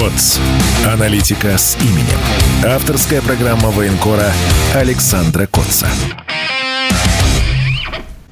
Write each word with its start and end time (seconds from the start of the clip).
КОЦ. 0.00 0.38
Аналитика 0.86 1.58
с 1.58 1.76
именем. 1.76 2.18
Авторская 2.64 3.20
программа 3.20 3.68
военкора 3.68 4.32
Александра 4.74 5.46
Котца. 5.46 5.88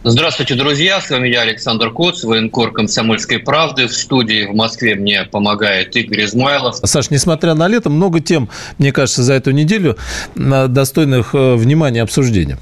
Здравствуйте, 0.03 0.55
друзья! 0.55 0.99
С 0.99 1.11
вами 1.11 1.29
я, 1.29 1.43
Александр 1.43 1.91
Коц, 1.91 2.25
военкор 2.25 2.73
«Комсомольской 2.73 3.39
правды». 3.39 3.87
В 3.87 3.93
студии 3.93 4.47
в 4.47 4.55
Москве 4.55 4.95
мне 4.95 5.25
помогает 5.25 5.95
Игорь 5.95 6.25
Измайлов. 6.25 6.77
Саш, 6.83 7.11
несмотря 7.11 7.53
на 7.53 7.69
лето, 7.69 7.91
много 7.91 8.21
тем, 8.21 8.49
мне 8.79 8.91
кажется, 8.91 9.23
за 9.23 9.35
эту 9.35 9.51
неделю 9.51 9.99
достойных 10.37 11.35
э, 11.35 11.55
внимания 11.57 12.01
обсуждения. 12.01 12.59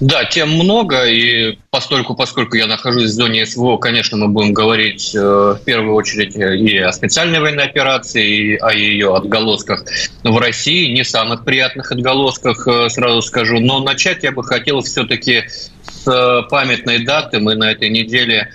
Да, 0.00 0.24
тем 0.24 0.50
много, 0.50 1.06
и 1.06 1.58
постольку, 1.70 2.14
поскольку 2.14 2.56
я 2.56 2.66
нахожусь 2.66 3.10
в 3.10 3.14
зоне 3.14 3.46
СВО, 3.46 3.76
конечно, 3.78 4.16
мы 4.16 4.28
будем 4.28 4.52
говорить 4.52 5.14
э, 5.14 5.18
в 5.18 5.60
первую 5.64 5.94
очередь 5.94 6.36
и 6.36 6.78
о 6.78 6.92
специальной 6.92 7.40
военной 7.40 7.64
операции, 7.64 8.26
и 8.26 8.56
о 8.56 8.72
ее 8.72 9.14
отголосках 9.14 9.84
в 10.22 10.38
России, 10.38 10.92
не 10.92 11.04
самых 11.04 11.44
приятных 11.44 11.92
отголосках, 11.92 12.66
э, 12.68 12.88
сразу 12.90 13.22
скажу. 13.22 13.58
Но 13.58 13.80
начать 13.80 14.22
я 14.22 14.32
бы 14.32 14.44
хотел 14.44 14.82
все-таки 14.82 15.44
с 15.48 16.06
э, 16.06 16.48
памятной 16.48 17.04
даты. 17.04 17.40
Мы 17.40 17.54
на 17.54 17.72
этой 17.72 17.88
неделе 17.88 18.52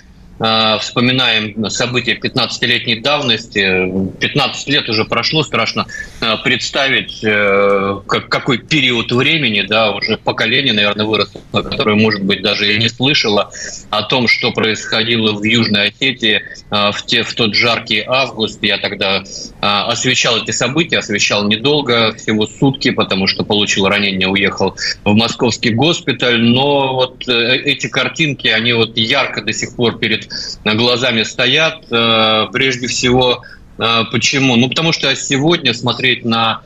вспоминаем 0.79 1.69
события 1.69 2.15
15-летней 2.15 3.01
давности. 3.01 4.11
15 4.19 4.67
лет 4.69 4.89
уже 4.89 5.05
прошло, 5.05 5.43
страшно 5.43 5.85
а, 6.19 6.37
представить, 6.37 7.23
э, 7.23 7.99
какой 8.07 8.57
период 8.57 9.11
времени, 9.11 9.61
да, 9.61 9.91
уже 9.91 10.17
поколение, 10.17 10.73
наверное, 10.73 11.05
выросло, 11.05 11.41
которое, 11.51 11.95
может 11.95 12.23
быть, 12.23 12.41
даже 12.41 12.73
и 12.73 12.77
не 12.79 12.89
слышало 12.89 13.51
о 13.89 14.03
том, 14.03 14.27
что 14.27 14.51
происходило 14.51 15.33
в 15.33 15.43
Южной 15.43 15.89
Осетии 15.89 16.41
а, 16.69 16.91
в, 16.91 17.05
те, 17.05 17.23
в 17.23 17.33
тот 17.35 17.53
жаркий 17.53 18.03
август. 18.05 18.63
Я 18.63 18.77
тогда 18.77 19.23
освещал 19.59 20.41
эти 20.41 20.51
события, 20.51 20.97
освещал 20.97 21.47
недолго, 21.47 22.13
всего 22.13 22.47
сутки, 22.47 22.91
потому 22.91 23.27
что 23.27 23.43
получил 23.43 23.87
ранение, 23.87 24.27
уехал 24.27 24.75
в 25.03 25.13
московский 25.13 25.71
госпиталь. 25.71 26.41
Но 26.41 26.95
вот 26.95 27.27
э, 27.27 27.57
эти 27.57 27.87
картинки, 27.87 28.47
они 28.47 28.73
вот 28.73 28.97
ярко 28.97 29.41
до 29.41 29.53
сих 29.53 29.75
пор 29.75 29.99
перед 29.99 30.30
глазами 30.75 31.23
стоят. 31.23 31.85
Э, 31.91 32.47
прежде 32.51 32.87
всего, 32.87 33.43
э, 33.77 34.03
почему? 34.11 34.55
Ну, 34.55 34.69
потому 34.69 34.91
что 34.91 35.13
сегодня 35.15 35.73
смотреть 35.73 36.25
на 36.25 36.61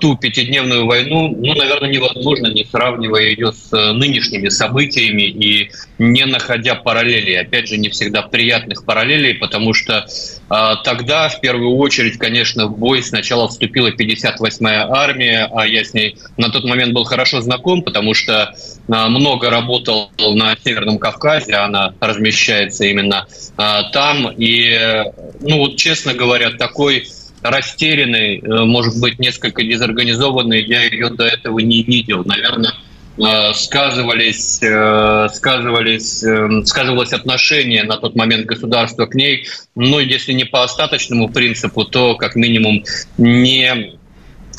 ту 0.00 0.16
пятидневную 0.16 0.84
войну, 0.84 1.28
ну, 1.28 1.54
наверное, 1.54 1.90
невозможно, 1.90 2.48
не 2.48 2.64
сравнивая 2.64 3.28
ее 3.30 3.52
с 3.52 3.72
э, 3.72 3.92
нынешними 3.92 4.48
событиями 4.48 5.22
и 5.22 5.70
не 5.98 6.24
находя 6.24 6.74
параллелей. 6.74 7.38
Опять 7.38 7.68
же, 7.68 7.76
не 7.76 7.88
всегда 7.88 8.22
приятных 8.22 8.84
параллелей, 8.84 9.34
потому 9.34 9.72
что 9.72 10.06
а, 10.48 10.76
тогда, 10.76 11.28
в 11.28 11.40
первую 11.40 11.76
очередь, 11.76 12.18
конечно, 12.18 12.66
в 12.66 12.76
бой 12.76 13.02
сначала 13.02 13.48
вступила 13.48 13.92
58-я 13.92 14.88
армия, 14.88 15.48
а 15.54 15.66
я 15.66 15.84
с 15.84 15.94
ней 15.94 16.16
на 16.36 16.48
тот 16.48 16.64
момент 16.64 16.92
был 16.92 17.04
хорошо 17.04 17.40
знаком, 17.40 17.82
потому 17.82 18.14
что 18.14 18.52
а, 18.88 19.08
много 19.08 19.50
работал 19.50 20.10
на 20.18 20.56
Северном 20.64 20.98
Кавказе, 20.98 21.54
она 21.54 21.94
размещается 22.00 22.84
именно 22.86 23.28
а, 23.56 23.84
там. 23.90 24.32
И, 24.36 25.04
ну, 25.40 25.58
вот, 25.58 25.76
честно 25.76 26.14
говоря, 26.14 26.50
такой 26.50 27.06
растерянной, 27.42 28.38
э, 28.38 28.64
может 28.64 29.00
быть, 29.00 29.18
несколько 29.18 29.62
дезорганизованной, 29.62 30.62
я 30.62 30.84
ее 30.84 31.10
до 31.10 31.24
этого 31.24 31.58
не 31.58 31.82
видел. 31.82 32.24
Наверное, 32.24 32.72
э, 33.18 33.52
сказывались, 33.54 34.62
э, 34.62 35.28
сказывались, 35.32 36.24
сказывалось 36.68 37.12
отношение 37.12 37.84
на 37.84 37.96
тот 37.96 38.14
момент 38.16 38.46
государства 38.46 39.06
к 39.06 39.14
ней, 39.14 39.46
ну, 39.74 39.98
если 39.98 40.32
не 40.32 40.44
по 40.44 40.62
остаточному 40.62 41.28
принципу, 41.28 41.84
то 41.84 42.16
как 42.16 42.36
минимум 42.36 42.84
не 43.18 43.98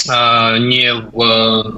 не 0.08 0.94
в, 0.94 1.76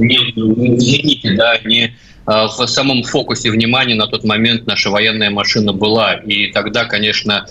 не 0.00 0.18
в 0.18 0.80
зените, 0.80 1.34
да, 1.34 1.58
не 1.62 1.94
в 2.26 2.66
самом 2.66 3.02
фокусе 3.02 3.50
внимания 3.50 3.94
на 3.94 4.06
тот 4.06 4.24
момент 4.24 4.66
наша 4.66 4.90
военная 4.90 5.30
машина 5.30 5.72
была. 5.72 6.14
И 6.14 6.52
тогда, 6.52 6.84
конечно, 6.84 7.46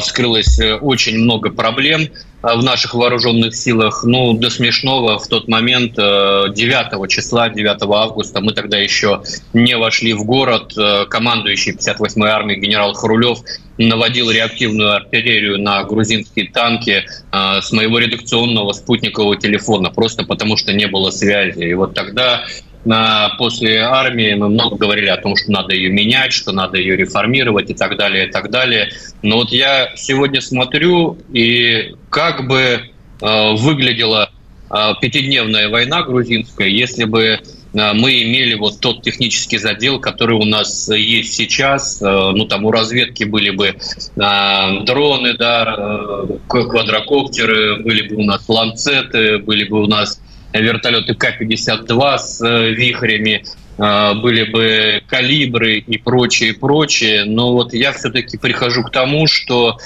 вскрылось 0.00 0.58
очень 0.80 1.18
много 1.18 1.50
проблем. 1.50 2.08
В 2.54 2.62
наших 2.62 2.94
вооруженных 2.94 3.56
силах, 3.56 4.04
ну, 4.04 4.32
до 4.34 4.50
смешного 4.50 5.18
в 5.18 5.26
тот 5.26 5.48
момент 5.48 5.94
9 5.94 6.54
э, 6.54 7.08
числа, 7.08 7.48
9 7.48 7.78
августа, 7.82 8.40
мы 8.40 8.52
тогда 8.52 8.78
еще 8.78 9.22
не 9.52 9.76
вошли 9.76 10.12
в 10.12 10.24
город, 10.24 10.72
э, 10.78 11.06
командующий 11.06 11.72
58-й 11.72 12.28
армией 12.28 12.60
генерал 12.60 12.92
Хрулев 12.92 13.40
наводил 13.78 14.30
реактивную 14.30 14.94
артиллерию 14.94 15.60
на 15.60 15.82
грузинские 15.84 16.48
танки 16.50 17.04
э, 17.32 17.60
с 17.60 17.72
моего 17.72 17.98
редакционного 17.98 18.72
спутникового 18.72 19.36
телефона, 19.36 19.90
просто 19.90 20.24
потому 20.24 20.56
что 20.56 20.72
не 20.72 20.86
было 20.86 21.10
связи. 21.10 21.62
И 21.62 21.74
вот 21.74 21.94
тогда 21.94 22.44
после 23.38 23.80
армии 23.80 24.34
мы 24.34 24.48
много 24.48 24.76
говорили 24.76 25.08
о 25.08 25.16
том, 25.16 25.36
что 25.36 25.50
надо 25.50 25.74
ее 25.74 25.90
менять, 25.90 26.32
что 26.32 26.52
надо 26.52 26.78
ее 26.78 26.96
реформировать 26.96 27.70
и 27.70 27.74
так 27.74 27.96
далее, 27.96 28.28
и 28.28 28.30
так 28.30 28.50
далее. 28.50 28.90
Но 29.22 29.36
вот 29.36 29.50
я 29.50 29.90
сегодня 29.96 30.40
смотрю, 30.40 31.18
и 31.32 31.94
как 32.10 32.46
бы 32.46 32.58
э, 32.58 33.52
выглядела 33.56 34.30
э, 34.70 34.92
пятидневная 35.00 35.68
война 35.68 36.02
грузинская, 36.02 36.68
если 36.68 37.04
бы 37.04 37.22
э, 37.22 37.38
мы 37.72 38.22
имели 38.22 38.54
вот 38.54 38.80
тот 38.80 39.02
технический 39.02 39.58
задел, 39.58 39.98
который 40.00 40.36
у 40.36 40.44
нас 40.44 40.88
есть 40.88 41.34
сейчас. 41.34 42.00
Ну, 42.00 42.46
там 42.46 42.64
у 42.64 42.70
разведки 42.70 43.24
были 43.24 43.50
бы 43.50 43.74
дроны, 44.14 45.34
да, 45.34 46.24
квадрокоптеры, 46.48 47.82
были 47.82 48.08
бы 48.08 48.16
у 48.16 48.22
нас 48.22 48.48
ланцеты, 48.48 49.38
были 49.38 49.64
бы 49.64 49.82
у 49.82 49.86
нас 49.86 50.20
вертолеты 50.52 51.14
К-52 51.14 52.18
с 52.18 52.42
э, 52.42 52.70
вихрями, 52.70 53.44
э, 53.78 54.14
были 54.14 54.44
бы 54.44 55.02
калибры 55.06 55.78
и 55.78 55.98
прочее, 55.98 56.54
прочее. 56.54 57.24
Но 57.24 57.52
вот 57.52 57.74
я 57.74 57.92
все-таки 57.92 58.38
прихожу 58.38 58.82
к 58.82 58.90
тому, 58.90 59.26
что 59.26 59.78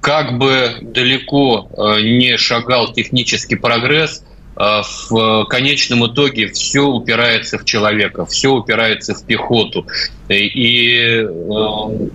как 0.00 0.38
бы 0.38 0.78
далеко 0.80 1.68
э, 1.70 2.00
не 2.00 2.36
шагал 2.36 2.92
технический 2.92 3.56
прогресс, 3.56 4.24
в 4.58 5.44
конечном 5.50 6.06
итоге 6.06 6.46
все 6.46 6.80
упирается 6.86 7.58
в 7.58 7.66
человека, 7.66 8.24
все 8.24 8.54
упирается 8.54 9.14
в 9.14 9.22
пехоту. 9.26 9.86
И 10.30 11.26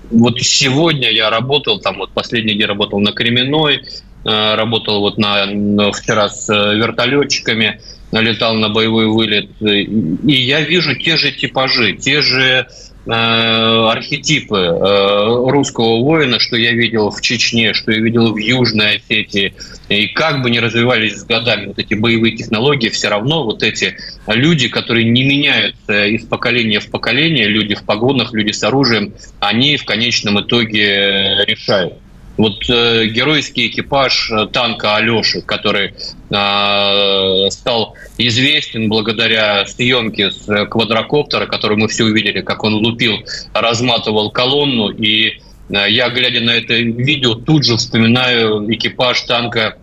вот 0.10 0.40
сегодня 0.42 1.12
я 1.12 1.30
работал, 1.30 1.80
там 1.80 2.00
вот 2.00 2.14
последний 2.14 2.56
день 2.56 2.66
работал 2.66 3.00
на 3.00 3.12
Кременной, 3.12 3.84
Э, 3.84 4.11
работал 4.24 5.02
вот 5.02 5.18
на, 5.18 5.46
вчера 5.92 6.30
с 6.30 6.50
э, 6.50 6.76
вертолетчиками, 6.76 7.82
летал 8.12 8.56
на 8.56 8.70
боевой 8.70 9.08
вылет, 9.08 9.50
и 9.62 10.34
я 10.34 10.62
вижу 10.62 10.96
те 10.96 11.18
же 11.18 11.32
типажи, 11.32 11.94
те 11.94 12.22
же 12.22 12.68
э, 13.06 13.10
архетипы 13.10 14.58
э, 14.58 15.50
русского 15.50 16.02
воина, 16.04 16.40
что 16.40 16.58
я 16.58 16.72
видел 16.74 17.10
в 17.10 17.22
Чечне, 17.22 17.74
что 17.74 17.92
я 17.92 18.00
видел 18.00 18.34
в 18.34 18.38
Южной 18.38 18.98
Осетии. 18.98 19.54
И 19.90 20.08
как 20.08 20.42
бы 20.42 20.50
ни 20.50 20.58
развивались 20.58 21.20
с 21.20 21.24
годами 21.24 21.68
вот 21.68 21.80
эти 21.80 21.94
боевые 21.94 22.36
технологии, 22.36 22.90
все 22.90 23.08
равно 23.08 23.44
вот 23.44 23.64
эти 23.64 23.96
люди, 24.28 24.68
которые 24.68 25.10
не 25.10 25.24
меняются 25.24 26.06
из 26.06 26.26
поколения 26.26 26.80
в 26.80 26.90
поколение, 26.92 27.48
люди 27.48 27.76
в 27.76 27.84
погонах, 27.84 28.34
люди 28.34 28.52
с 28.52 28.64
оружием, 28.64 29.14
они 29.40 29.78
в 29.78 29.86
конечном 29.86 30.42
итоге 30.42 31.46
решают. 31.48 31.94
Вот 32.42 32.68
э, 32.72 33.06
геройский 33.06 33.68
экипаж 33.68 34.32
э, 34.32 34.48
танка 34.48 34.96
Алеши, 34.96 35.44
который 35.44 35.90
э, 35.92 37.50
стал 37.52 37.96
известен 38.18 38.90
благодаря 38.90 39.64
съемке 39.68 40.32
с 40.32 40.50
э, 40.50 40.66
квадрокоптера, 40.66 41.46
который 41.46 41.78
мы 41.78 41.88
все 41.88 42.04
увидели, 42.04 42.42
как 42.42 42.64
он 42.64 42.74
лупил, 42.74 43.18
разматывал 43.54 44.32
колонну. 44.32 44.90
И 44.90 45.40
э, 45.70 45.86
я, 45.90 46.10
глядя 46.10 46.42
на 46.42 46.50
это 46.50 46.74
видео, 46.74 47.36
тут 47.36 47.64
же 47.64 47.78
вспоминаю 47.78 48.66
экипаж 48.74 49.22
танка 49.22 49.78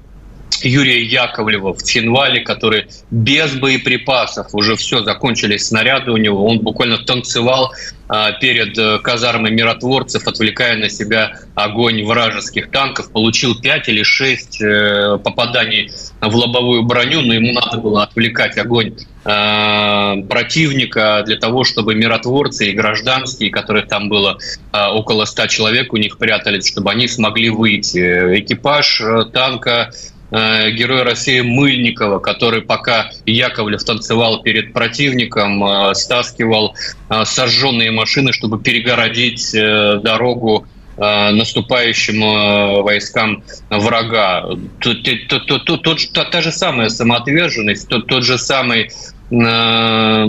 Юрия 0.62 1.02
Яковлева 1.02 1.74
в 1.74 1.82
Цхинвале, 1.82 2.40
который 2.40 2.86
без 3.10 3.54
боеприпасов, 3.54 4.54
уже 4.54 4.76
все, 4.76 5.02
закончились 5.02 5.68
снаряды 5.68 6.10
у 6.10 6.16
него, 6.16 6.46
он 6.46 6.60
буквально 6.60 6.98
танцевал 6.98 7.72
а, 8.08 8.32
перед 8.32 8.78
э, 8.78 8.98
казармой 9.00 9.50
миротворцев, 9.50 10.26
отвлекая 10.26 10.76
на 10.76 10.88
себя 10.88 11.32
огонь 11.54 12.04
вражеских 12.04 12.70
танков, 12.70 13.12
получил 13.12 13.60
5 13.60 13.88
или 13.88 14.02
6 14.02 14.62
э, 14.62 15.18
попаданий 15.22 15.90
в 16.20 16.34
лобовую 16.34 16.84
броню, 16.84 17.20
но 17.20 17.34
ему 17.34 17.52
надо 17.52 17.76
было 17.76 18.02
отвлекать 18.04 18.56
огонь 18.56 18.94
а, 19.30 20.16
противника 20.22 21.22
для 21.26 21.36
того, 21.36 21.64
чтобы 21.64 21.94
миротворцы 21.94 22.70
и 22.70 22.72
гражданские, 22.72 23.50
которых 23.50 23.86
там 23.86 24.08
было 24.08 24.38
а, 24.72 24.94
около 24.94 25.26
100 25.26 25.48
человек, 25.48 25.92
у 25.92 25.98
них 25.98 26.16
прятались, 26.16 26.66
чтобы 26.66 26.90
они 26.90 27.08
смогли 27.08 27.50
выйти. 27.50 28.38
Экипаж 28.40 29.02
э, 29.02 29.24
танка 29.30 29.90
Э, 30.30 30.70
герой 30.70 31.04
России 31.04 31.40
Мыльникова, 31.40 32.18
который 32.18 32.60
пока 32.60 33.10
Яковлев 33.24 33.82
танцевал 33.82 34.42
перед 34.42 34.74
противником, 34.74 35.64
э, 35.64 35.94
стаскивал 35.94 36.74
э, 37.08 37.24
сожженные 37.24 37.90
машины, 37.92 38.34
чтобы 38.34 38.60
перегородить 38.60 39.52
дорогу 39.52 40.66
наступающим 40.96 42.82
войскам 42.82 43.44
врага. 43.70 44.48
Тут, 44.80 45.04
тут, 45.28 45.46
тут, 45.46 45.64
тут, 45.64 45.82
тут, 45.84 46.12
та 46.12 46.40
же 46.40 46.50
самая 46.50 46.88
самоотверженность, 46.88 47.86
тот, 47.88 48.08
тот 48.08 48.24
же 48.24 48.36
самый 48.36 48.90
героизм, 49.30 50.26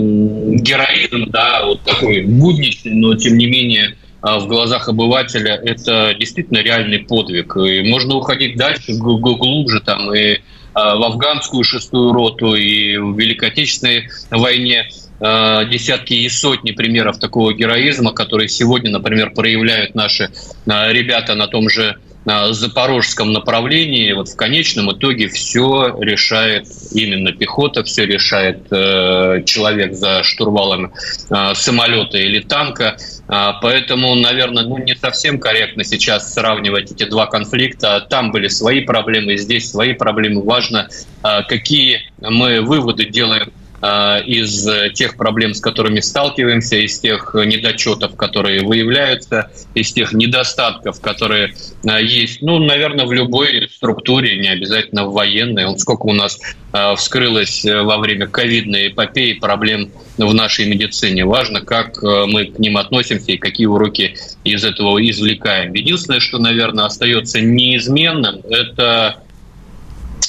да, 1.30 1.64
вот 1.64 1.82
такой 1.82 2.22
будничный, 2.22 2.92
но 2.92 3.16
тем 3.16 3.36
не 3.36 3.46
менее 3.46 3.96
в 4.22 4.46
глазах 4.46 4.88
обывателя 4.88 5.54
это 5.54 6.14
действительно 6.18 6.58
реальный 6.58 6.98
подвиг. 6.98 7.56
И 7.56 7.82
можно 7.82 8.16
уходить 8.16 8.56
дальше, 8.56 8.92
глубже 8.94 9.80
там 9.80 10.14
и 10.14 10.38
в 10.74 11.04
афганскую 11.04 11.64
шестую 11.64 12.12
роту, 12.12 12.54
и 12.54 12.96
в 12.96 13.18
Великой 13.18 13.48
Отечественной 13.48 14.08
войне 14.30 14.88
десятки 15.20 16.14
и 16.14 16.28
сотни 16.28 16.72
примеров 16.72 17.18
такого 17.18 17.52
героизма, 17.52 18.12
которые 18.12 18.48
сегодня, 18.48 18.90
например, 18.90 19.32
проявляют 19.34 19.94
наши 19.94 20.30
ребята 20.66 21.34
на 21.34 21.46
том 21.46 21.68
же 21.68 21.96
запорожском 22.24 23.32
направлении, 23.32 24.12
вот 24.12 24.28
в 24.28 24.36
конечном 24.36 24.92
итоге 24.92 25.28
все 25.28 25.96
решает 26.00 26.66
именно 26.92 27.32
пехота, 27.32 27.82
все 27.82 28.04
решает 28.04 28.66
э, 28.70 29.42
человек 29.46 29.94
за 29.94 30.22
штурвалом 30.22 30.92
э, 31.30 31.54
самолета 31.54 32.18
или 32.18 32.40
танка. 32.40 32.96
Э, 33.28 33.52
поэтому, 33.62 34.14
наверное, 34.14 34.64
ну, 34.64 34.76
не 34.78 34.94
совсем 34.94 35.38
корректно 35.38 35.82
сейчас 35.82 36.34
сравнивать 36.34 36.92
эти 36.92 37.04
два 37.04 37.26
конфликта. 37.26 38.06
Там 38.10 38.32
были 38.32 38.48
свои 38.48 38.80
проблемы, 38.80 39.36
здесь 39.38 39.70
свои 39.70 39.94
проблемы. 39.94 40.42
Важно, 40.42 40.88
э, 41.22 41.42
какие 41.48 42.10
мы 42.20 42.60
выводы 42.60 43.06
делаем 43.06 43.50
из 43.82 44.68
тех 44.94 45.16
проблем, 45.16 45.54
с 45.54 45.60
которыми 45.60 46.00
сталкиваемся, 46.00 46.76
из 46.76 46.98
тех 47.00 47.34
недочетов, 47.34 48.14
которые 48.16 48.62
выявляются, 48.62 49.50
из 49.74 49.92
тех 49.92 50.12
недостатков, 50.12 51.00
которые 51.00 51.54
э, 51.84 52.02
есть, 52.02 52.42
ну, 52.42 52.58
наверное, 52.58 53.06
в 53.06 53.12
любой 53.12 53.68
структуре, 53.74 54.38
не 54.38 54.48
обязательно 54.48 55.06
в 55.06 55.12
военной. 55.12 55.66
Вот 55.66 55.80
сколько 55.80 56.06
у 56.06 56.12
нас 56.12 56.38
э, 56.72 56.94
вскрылось 56.96 57.64
во 57.64 57.96
время 57.98 58.26
ковидной 58.26 58.88
эпопеи 58.88 59.34
проблем 59.34 59.90
в 60.18 60.34
нашей 60.34 60.66
медицине. 60.66 61.24
Важно, 61.24 61.62
как 61.62 62.02
мы 62.02 62.46
к 62.46 62.58
ним 62.58 62.76
относимся 62.76 63.32
и 63.32 63.38
какие 63.38 63.66
уроки 63.66 64.14
из 64.44 64.64
этого 64.64 64.98
извлекаем. 65.08 65.72
Единственное, 65.72 66.20
что, 66.20 66.38
наверное, 66.38 66.84
остается 66.84 67.40
неизменным, 67.40 68.40
это 68.50 69.22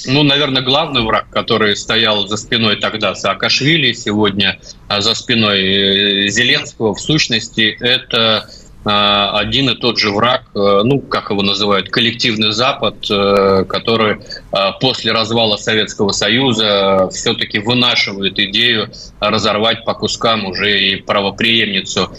ну, 0.05 0.23
наверное, 0.23 0.61
главный 0.61 1.03
враг, 1.03 1.29
который 1.29 1.75
стоял 1.75 2.27
за 2.27 2.37
спиной 2.37 2.77
тогда 2.77 3.15
Саакашвили, 3.15 3.93
сегодня 3.93 4.59
а 4.87 5.01
за 5.01 5.15
спиной 5.15 6.25
э, 6.25 6.27
Зеленского, 6.29 6.93
в 6.93 6.99
сущности, 6.99 7.77
это 7.79 8.47
а, 8.83 9.37
один 9.37 9.69
и 9.69 9.75
тот 9.75 9.99
же 9.99 10.11
враг, 10.11 10.45
э, 10.55 10.81
ну, 10.83 11.01
как 11.01 11.29
его 11.29 11.43
называют, 11.43 11.89
коллективный 11.89 12.51
Запад, 12.51 12.95
э, 13.11 13.63
который 13.69 14.17
а, 14.51 14.71
после 14.71 15.11
развала 15.11 15.57
Советского 15.57 16.11
Союза 16.11 17.07
все-таки 17.11 17.59
вынашивает 17.59 18.39
идею 18.39 18.89
разорвать 19.19 19.85
по 19.85 19.93
кускам 19.93 20.45
уже 20.45 20.81
и 20.81 20.95
правоприемницу 20.95 22.11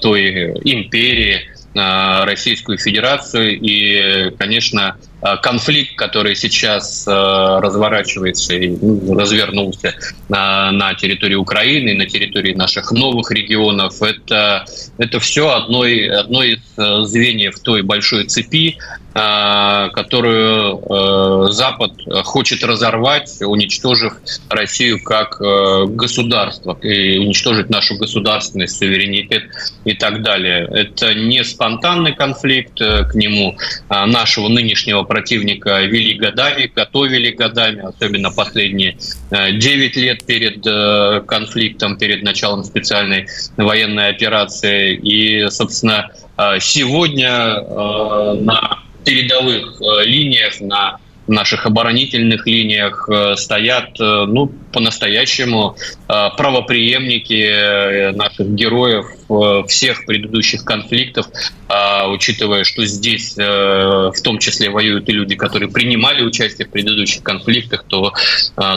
той 0.00 0.54
империи, 0.64 1.42
Российскую 1.74 2.78
Федерацию. 2.78 3.58
И, 3.58 4.30
конечно, 4.38 4.96
Э, 5.22 5.36
конфликт, 5.36 5.94
который 5.96 6.34
сейчас 6.34 7.06
э, 7.06 7.10
разворачивается 7.12 8.54
и 8.54 8.70
ну, 8.70 9.16
развернулся 9.16 9.94
на, 10.28 10.94
территории 10.94 11.36
Украины, 11.36 11.94
на 11.94 12.06
территории 12.06 12.54
наших 12.54 12.90
новых 12.90 13.30
регионов, 13.30 14.02
это, 14.02 14.64
это 14.98 15.20
все 15.20 15.50
одно, 15.50 15.82
одно 15.82 16.42
из 16.42 16.58
э, 16.58 16.61
звеньев 16.76 17.58
той 17.60 17.82
большой 17.82 18.26
цепи, 18.26 18.78
которую 19.12 21.52
Запад 21.52 21.92
хочет 22.24 22.64
разорвать, 22.64 23.42
уничтожив 23.42 24.14
Россию 24.48 25.02
как 25.02 25.38
государство, 25.94 26.78
и 26.82 27.18
уничтожить 27.18 27.68
нашу 27.68 27.98
государственность, 27.98 28.78
суверенитет 28.78 29.42
и 29.84 29.92
так 29.92 30.22
далее. 30.22 30.66
Это 30.72 31.14
не 31.14 31.44
спонтанный 31.44 32.14
конфликт 32.14 32.78
к 32.78 33.10
нему 33.14 33.58
нашего 33.90 34.48
нынешнего 34.48 35.02
противника 35.02 35.82
вели 35.82 36.14
годами, 36.14 36.70
готовили 36.74 37.30
годами, 37.30 37.82
особенно 37.82 38.30
последние 38.30 38.96
9 39.30 39.96
э, 39.96 40.00
лет 40.00 40.24
перед 40.24 40.66
э, 40.66 41.22
конфликтом, 41.26 41.96
перед 41.96 42.22
началом 42.22 42.64
специальной 42.64 43.26
военной 43.56 44.08
операции. 44.08 44.94
И, 44.94 45.48
собственно, 45.50 46.10
э, 46.31 46.31
сегодня 46.60 47.60
на 48.42 48.78
передовых 49.04 49.80
линиях, 50.04 50.60
на 50.60 50.98
наших 51.32 51.66
оборонительных 51.66 52.46
линиях 52.46 53.08
э, 53.08 53.34
стоят, 53.36 53.98
э, 53.98 54.24
ну, 54.26 54.52
по-настоящему 54.72 55.76
э, 56.08 56.28
правоприемники 56.36 58.12
наших 58.14 58.54
героев 58.54 59.06
всех 59.68 60.04
предыдущих 60.04 60.64
конфликтов, 60.64 61.26
учитывая, 62.08 62.64
что 62.64 62.84
здесь 62.84 63.34
в 63.34 64.14
том 64.22 64.38
числе 64.38 64.68
воюют 64.68 65.08
и 65.08 65.12
люди, 65.12 65.36
которые 65.36 65.70
принимали 65.70 66.22
участие 66.22 66.66
в 66.66 66.70
предыдущих 66.70 67.22
конфликтах, 67.22 67.84
то 67.84 68.12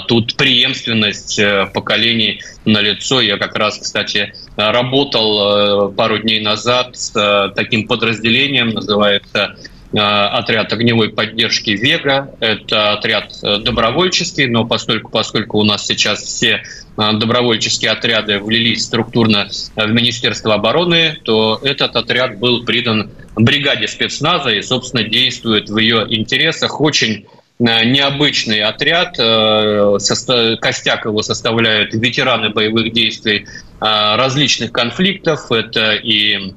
тут 0.08 0.38
преемственность 0.38 1.42
поколений 1.74 2.42
на 2.64 2.80
лицо. 2.80 3.20
Я 3.20 3.38
как 3.38 3.56
раз, 3.58 3.80
кстати, 3.80 4.34
работал 4.56 5.92
пару 5.92 6.20
дней 6.20 6.40
назад 6.40 6.96
с 6.96 7.52
таким 7.54 7.86
подразделением, 7.88 8.70
называется 8.70 9.58
отряд 9.94 10.74
огневой 10.74 11.10
поддержки 11.10 11.72
«Вега». 11.72 12.32
Это 12.40 12.94
отряд 12.94 13.32
э, 13.44 13.58
добровольческий, 13.60 14.48
но 14.48 14.66
поскольку, 14.66 15.10
поскольку 15.10 15.60
у 15.60 15.64
нас 15.64 15.86
сейчас 15.86 16.22
все 16.22 16.64
э, 16.98 17.14
добровольческие 17.14 17.92
отряды 17.92 18.40
влились 18.40 18.84
структурно 18.84 19.48
в 19.76 19.88
Министерство 19.88 20.56
обороны, 20.56 21.18
то 21.24 21.60
этот 21.64 21.96
отряд 21.96 22.40
был 22.40 22.66
придан 22.66 23.12
бригаде 23.36 23.88
спецназа 23.88 24.50
и, 24.50 24.62
собственно, 24.62 25.04
действует 25.04 25.70
в 25.70 25.78
ее 25.78 26.06
интересах. 26.10 26.82
Очень 26.82 27.28
необычный 27.58 28.62
отряд. 28.62 29.16
Костяк 29.16 31.06
его 31.06 31.22
составляют 31.22 31.94
ветераны 31.94 32.50
боевых 32.50 32.92
действий 32.92 33.48
различных 33.80 34.74
конфликтов. 34.74 35.50
Это 35.54 35.94
и 35.94 36.54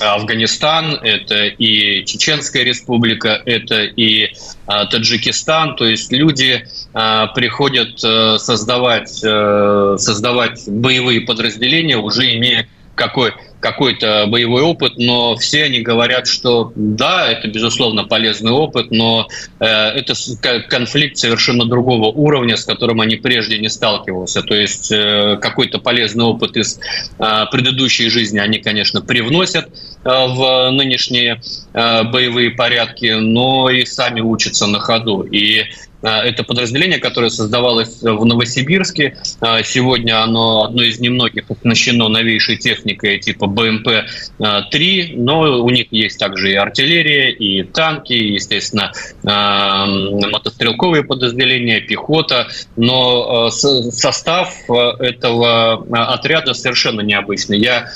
Афганистан, 0.00 0.94
это 1.02 1.46
и 1.46 2.04
Чеченская 2.04 2.64
республика, 2.64 3.42
это 3.44 3.82
и 3.82 4.32
а, 4.66 4.86
Таджикистан. 4.86 5.76
То 5.76 5.84
есть 5.86 6.12
люди 6.12 6.66
а, 6.92 7.28
приходят 7.28 8.02
а, 8.04 8.38
создавать, 8.38 9.22
а, 9.24 9.96
создавать 9.98 10.62
боевые 10.68 11.22
подразделения, 11.22 11.96
уже 11.96 12.34
имея 12.34 12.66
какой 12.94 13.32
какой-то 13.62 14.26
боевой 14.26 14.62
опыт, 14.62 14.94
но 14.96 15.36
все 15.36 15.64
они 15.64 15.80
говорят, 15.80 16.26
что 16.26 16.72
да, 16.74 17.30
это 17.30 17.46
безусловно 17.46 18.02
полезный 18.04 18.50
опыт, 18.50 18.90
но 18.90 19.28
э, 19.60 19.64
это 19.64 20.14
конфликт 20.68 21.16
совершенно 21.16 21.64
другого 21.64 22.06
уровня, 22.06 22.56
с 22.56 22.64
которым 22.64 23.00
они 23.00 23.16
прежде 23.16 23.58
не 23.58 23.68
сталкивался. 23.68 24.42
То 24.42 24.54
есть 24.54 24.90
э, 24.90 25.38
какой-то 25.40 25.78
полезный 25.78 26.24
опыт 26.24 26.56
из 26.56 26.80
э, 27.20 27.44
предыдущей 27.52 28.08
жизни 28.08 28.40
они, 28.40 28.58
конечно, 28.58 29.00
привносят 29.00 29.68
э, 29.68 30.08
в 30.08 30.70
нынешние 30.72 31.40
э, 31.72 32.02
боевые 32.02 32.50
порядки, 32.50 33.14
но 33.20 33.70
и 33.70 33.86
сами 33.86 34.20
учатся 34.20 34.66
на 34.66 34.80
ходу. 34.80 35.22
И 35.22 35.66
это 36.02 36.44
подразделение, 36.44 36.98
которое 36.98 37.30
создавалось 37.30 38.02
в 38.02 38.24
Новосибирске. 38.24 39.16
А, 39.40 39.62
сегодня 39.62 40.22
оно 40.22 40.64
одно 40.64 40.82
из 40.82 40.98
немногих 40.98 41.44
оснащено 41.50 42.08
новейшей 42.08 42.56
техникой 42.56 43.18
типа 43.18 43.44
БМП-3, 43.44 45.14
но 45.16 45.62
у 45.62 45.70
них 45.70 45.86
есть 45.90 46.18
также 46.18 46.52
и 46.52 46.54
артиллерия, 46.54 47.30
и 47.30 47.62
танки, 47.62 48.12
и, 48.12 48.34
естественно, 48.34 48.92
мотострелковые 49.22 51.04
подразделения, 51.04 51.80
пехота. 51.80 52.48
Но 52.76 53.50
состав 53.50 54.54
этого 54.68 55.86
отряда 56.12 56.54
совершенно 56.54 57.00
необычный. 57.00 57.58
Я 57.58 57.88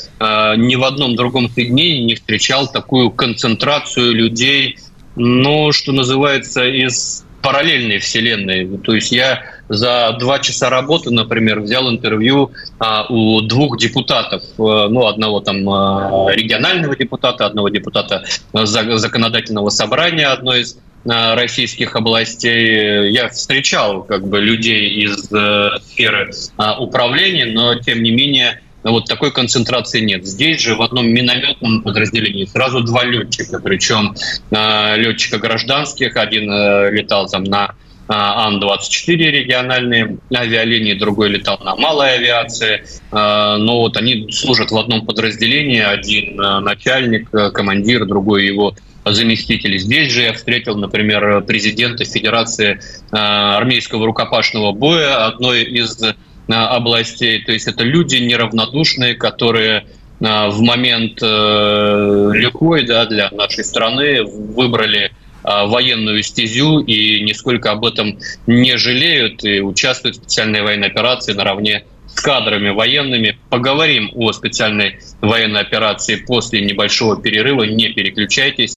ни 0.57 0.77
в 0.77 0.85
одном 0.85 1.17
другом 1.17 1.49
соединении 1.49 2.05
не 2.05 2.15
встречал 2.15 2.69
такую 2.69 3.11
концентрацию 3.11 4.13
людей, 4.13 4.79
ну, 5.17 5.73
что 5.73 5.93
называется, 5.93 6.65
из 6.67 7.26
параллельной 7.43 7.99
вселенной. 7.99 8.79
То 8.79 8.95
есть 8.95 9.13
я 9.13 9.43
за 9.69 10.17
два 10.19 10.39
часа 10.39 10.71
работы, 10.71 11.11
например, 11.11 11.61
взял 11.61 11.91
интервью 11.91 12.53
а, 12.79 13.07
у 13.09 13.41
двух 13.43 13.79
депутатов, 13.79 14.43
а, 14.59 14.89
ну, 14.89 15.07
одного 15.07 15.41
там 15.41 15.69
а, 15.69 16.29
регионального 16.33 16.97
депутата, 16.97 17.47
одного 17.47 17.69
депутата 17.69 18.25
а, 18.53 18.67
законодательного 18.67 19.71
собрания 19.71 20.27
одной 20.27 20.63
из 20.63 20.79
российских 21.07 21.95
областей. 21.95 23.11
Я 23.13 23.29
встречал 23.29 24.03
как 24.03 24.27
бы 24.27 24.41
людей 24.41 25.05
из 25.05 25.33
э, 25.33 25.79
сферы 25.85 26.33
а, 26.57 26.81
управления, 26.81 27.47
но 27.47 27.77
тем 27.77 28.03
не 28.03 28.11
менее 28.11 28.61
вот 28.91 29.07
такой 29.07 29.33
концентрации 29.33 30.01
нет. 30.01 30.27
Здесь 30.27 30.61
же 30.61 30.75
в 30.75 30.83
одном 30.83 31.09
минометном 31.09 31.83
подразделении 31.83 32.45
сразу 32.45 32.83
два 32.83 33.05
летчика, 33.05 33.59
причем 33.59 34.15
летчика 34.51 35.39
гражданских, 35.39 36.17
один 36.17 36.51
летал 36.93 37.29
там 37.29 37.45
на 37.45 37.75
Ан-24 38.09 39.17
региональные 39.17 40.19
авиалинии, 40.33 40.95
другой 40.95 41.31
летал 41.31 41.59
на 41.65 41.75
малой 41.75 42.15
авиации. 42.15 42.85
Но 43.11 43.81
вот 43.81 43.97
они 43.97 44.31
служат 44.31 44.71
в 44.71 44.77
одном 44.79 45.05
подразделении. 45.05 45.81
Один 45.81 46.37
начальник, 46.37 47.29
командир, 47.53 48.07
другой 48.07 48.47
его 48.47 48.77
заместитель. 49.05 49.77
Здесь 49.79 50.13
же 50.13 50.23
я 50.23 50.33
встретил, 50.35 50.77
например, 50.77 51.43
президента 51.43 52.05
Федерации 52.05 52.81
армейского 53.11 54.07
рукопашного 54.07 54.71
боя 54.71 55.27
одной 55.27 55.65
из 55.65 56.01
областей. 56.49 57.43
То 57.45 57.53
есть 57.53 57.67
это 57.67 57.85
люди 57.85 58.17
неравнодушные, 58.17 59.15
которые 59.15 59.87
в 60.19 60.61
момент 60.61 61.19
э, 61.21 62.31
лихой 62.33 62.87
да, 62.87 63.05
для 63.05 63.31
нашей 63.33 63.65
страны 63.65 64.23
выбрали 64.25 65.13
военную 65.43 66.23
стезю 66.25 66.81
и 66.81 67.21
нисколько 67.23 67.71
об 67.71 67.85
этом 67.85 68.19
не 68.47 68.77
жалеют 68.79 69.45
и 69.45 69.61
участвуют 69.61 70.17
в 70.17 70.21
специальной 70.21 70.63
военной 70.63 70.89
операции 70.89 71.35
наравне 71.35 71.85
с 72.09 72.21
кадрами 72.21 72.71
военными. 72.71 73.39
Поговорим 73.51 74.11
о 74.15 74.33
специальной 74.33 74.99
военной 75.21 75.61
операции 75.61 76.17
после 76.17 76.63
небольшого 76.63 77.21
перерыва. 77.21 77.65
Не 77.65 77.89
переключайтесь. 77.89 78.75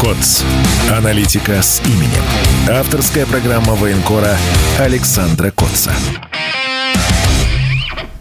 КОЦ. 0.00 0.44
Аналитика 0.90 1.62
с 1.62 1.80
именем. 1.86 2.22
Авторская 2.68 3.24
программа 3.24 3.74
военкора 3.74 4.36
Александра 4.78 5.52
Котца. 5.52 5.92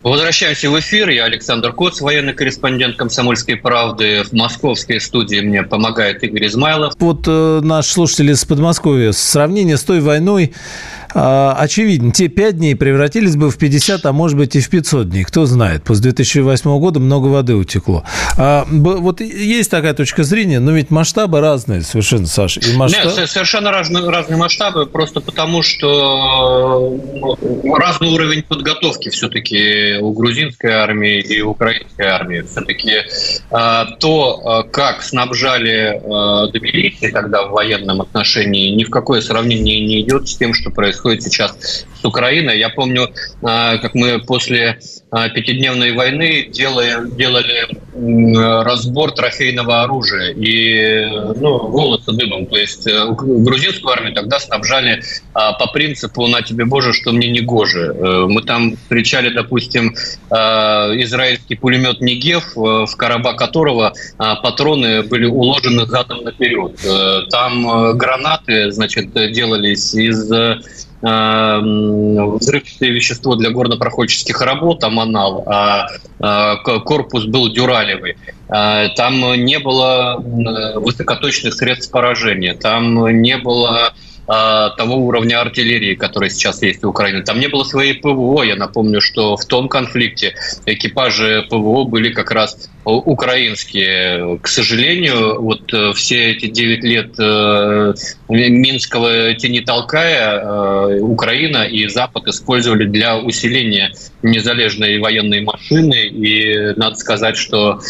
Возвращаемся 0.03 0.69
в 0.69 0.79
эфир. 0.79 1.09
Я 1.09 1.25
Александр 1.25 1.73
Коц, 1.73 1.99
военный 1.99 2.33
корреспондент 2.33 2.95
«Комсомольской 2.95 3.57
правды». 3.57 4.23
В 4.23 4.33
московской 4.33 5.01
студии 5.01 5.41
мне 5.41 5.63
помогает 5.63 6.23
Игорь 6.23 6.47
Измайлов. 6.47 6.93
Вот 6.99 7.25
э, 7.27 7.59
наш 7.63 7.87
слушатель 7.87 8.31
из 8.31 8.45
Подмосковья. 8.45 9.11
Сравнение 9.11 9.75
с 9.75 9.83
той 9.83 9.99
войной 9.99 10.53
очевидно. 11.13 12.11
Те 12.11 12.27
пять 12.27 12.57
дней 12.57 12.75
превратились 12.75 13.35
бы 13.35 13.49
в 13.49 13.57
50, 13.57 14.05
а 14.05 14.13
может 14.13 14.37
быть 14.37 14.55
и 14.55 14.59
в 14.59 14.69
500 14.69 15.09
дней. 15.09 15.23
Кто 15.23 15.45
знает. 15.45 15.83
После 15.83 16.03
2008 16.03 16.79
года 16.79 16.99
много 16.99 17.27
воды 17.27 17.55
утекло. 17.55 18.03
А, 18.37 18.65
вот 18.69 19.21
есть 19.21 19.71
такая 19.71 19.93
точка 19.93 20.23
зрения, 20.23 20.59
но 20.59 20.71
ведь 20.71 20.91
масштабы 20.91 21.41
разные 21.41 21.81
совершенно, 21.81 22.27
Саша. 22.27 22.59
И 22.59 22.75
масштаб... 22.75 23.05
Нет, 23.05 23.29
совершенно 23.29 23.71
разные, 23.71 24.07
разные 24.07 24.37
масштабы, 24.37 24.85
просто 24.85 25.21
потому 25.21 25.63
что 25.63 26.97
ну, 27.15 27.75
разный 27.75 28.09
уровень 28.09 28.43
подготовки 28.43 29.09
все-таки 29.09 29.97
у 29.99 30.13
грузинской 30.13 30.71
армии 30.71 31.21
и 31.21 31.41
украинской 31.41 32.05
армии. 32.05 32.41
Все-таки 32.41 32.91
э, 32.91 33.85
то, 33.99 34.63
э, 34.65 34.69
как 34.69 35.01
снабжали 35.01 35.99
Тбилиси 36.51 37.09
тогда 37.11 37.47
в 37.47 37.51
военном 37.51 38.01
отношении, 38.01 38.69
ни 38.75 38.83
в 38.83 38.89
какое 38.89 39.21
сравнение 39.21 39.85
не 39.85 40.01
идет 40.01 40.27
с 40.27 40.37
тем, 40.37 40.53
что 40.53 40.69
происходит 40.69 40.98
сейчас 41.03 41.85
с 42.01 42.05
Украиной. 42.05 42.59
Я 42.59 42.69
помню, 42.69 43.07
э, 43.07 43.11
как 43.41 43.93
мы 43.93 44.19
после 44.19 44.79
э, 45.11 45.29
пятидневной 45.29 45.93
войны 45.93 46.47
делали, 46.51 47.09
делали 47.15 47.67
разбор 48.63 49.11
трофейного 49.11 49.83
оружия 49.83 50.31
и 50.31 51.05
ну, 51.39 51.67
волосы 51.67 52.11
дыбом. 52.13 52.45
То 52.45 52.57
есть 52.57 52.87
э, 52.87 53.05
грузинскую 53.09 53.93
армию 53.93 54.13
тогда 54.13 54.39
снабжали 54.39 54.99
э, 54.99 55.01
по 55.33 55.67
принципу 55.73 56.27
«на 56.27 56.41
тебе, 56.41 56.65
Боже, 56.65 56.93
что 56.93 57.11
мне 57.11 57.29
не 57.29 57.41
гоже». 57.41 57.93
Э, 57.93 58.25
мы 58.27 58.41
там 58.43 58.75
встречали, 58.77 59.29
допустим, 59.29 59.95
израильский 60.29 61.55
пулемет 61.55 62.01
Нигев, 62.01 62.55
э, 62.55 62.59
в 62.59 62.95
короба 62.95 63.33
которого 63.33 63.93
патроны 64.17 65.03
были 65.03 65.25
уложены 65.25 65.85
задом 65.85 66.23
наперед. 66.23 66.75
Там 67.29 67.97
гранаты, 67.97 68.71
значит, 68.71 69.13
делались 69.13 69.93
из 69.93 70.29
взрывчатое 71.01 72.89
вещество 72.89 73.35
для 73.35 73.51
горнопроходческих 73.51 74.41
работ, 74.41 74.83
аманал, 74.83 75.45
а 75.47 75.87
корпус 76.57 77.25
был 77.25 77.53
дюралевый. 77.53 78.17
Там 78.47 79.33
не 79.35 79.59
было 79.59 80.17
высокоточных 80.19 81.53
средств 81.53 81.91
поражения, 81.91 82.53
там 82.53 83.07
не 83.21 83.37
было 83.37 83.93
а, 84.31 84.69
того 84.69 84.97
уровня 84.97 85.41
артиллерии, 85.41 85.95
который 85.95 86.29
сейчас 86.29 86.61
есть 86.61 86.83
у 86.83 86.89
Украины. 86.89 87.23
Там 87.23 87.39
не 87.39 87.47
было 87.47 87.63
своей 87.63 87.95
ПВО. 87.95 88.43
Я 88.43 88.55
напомню, 88.55 89.01
что 89.01 89.35
в 89.35 89.45
том 89.45 89.67
конфликте 89.67 90.35
экипажи 90.67 91.47
ПВО 91.49 91.85
были 91.85 92.13
как 92.13 92.29
раз 92.29 92.69
украинские. 92.85 94.39
К 94.39 94.47
сожалению, 94.47 95.41
вот 95.41 95.73
э, 95.73 95.93
все 95.93 96.31
эти 96.31 96.47
9 96.47 96.83
лет 96.83 97.13
э, 97.19 97.93
Минского 98.29 99.33
тени 99.35 99.59
толкая, 99.59 100.39
э, 100.39 100.99
Украина 101.01 101.63
и 101.63 101.87
Запад 101.87 102.27
использовали 102.27 102.85
для 102.85 103.17
усиления 103.17 103.91
незалежной 104.23 104.99
военной 104.99 105.41
машины. 105.41 106.07
И 106.07 106.73
надо 106.77 106.95
сказать, 106.95 107.37
что 107.37 107.81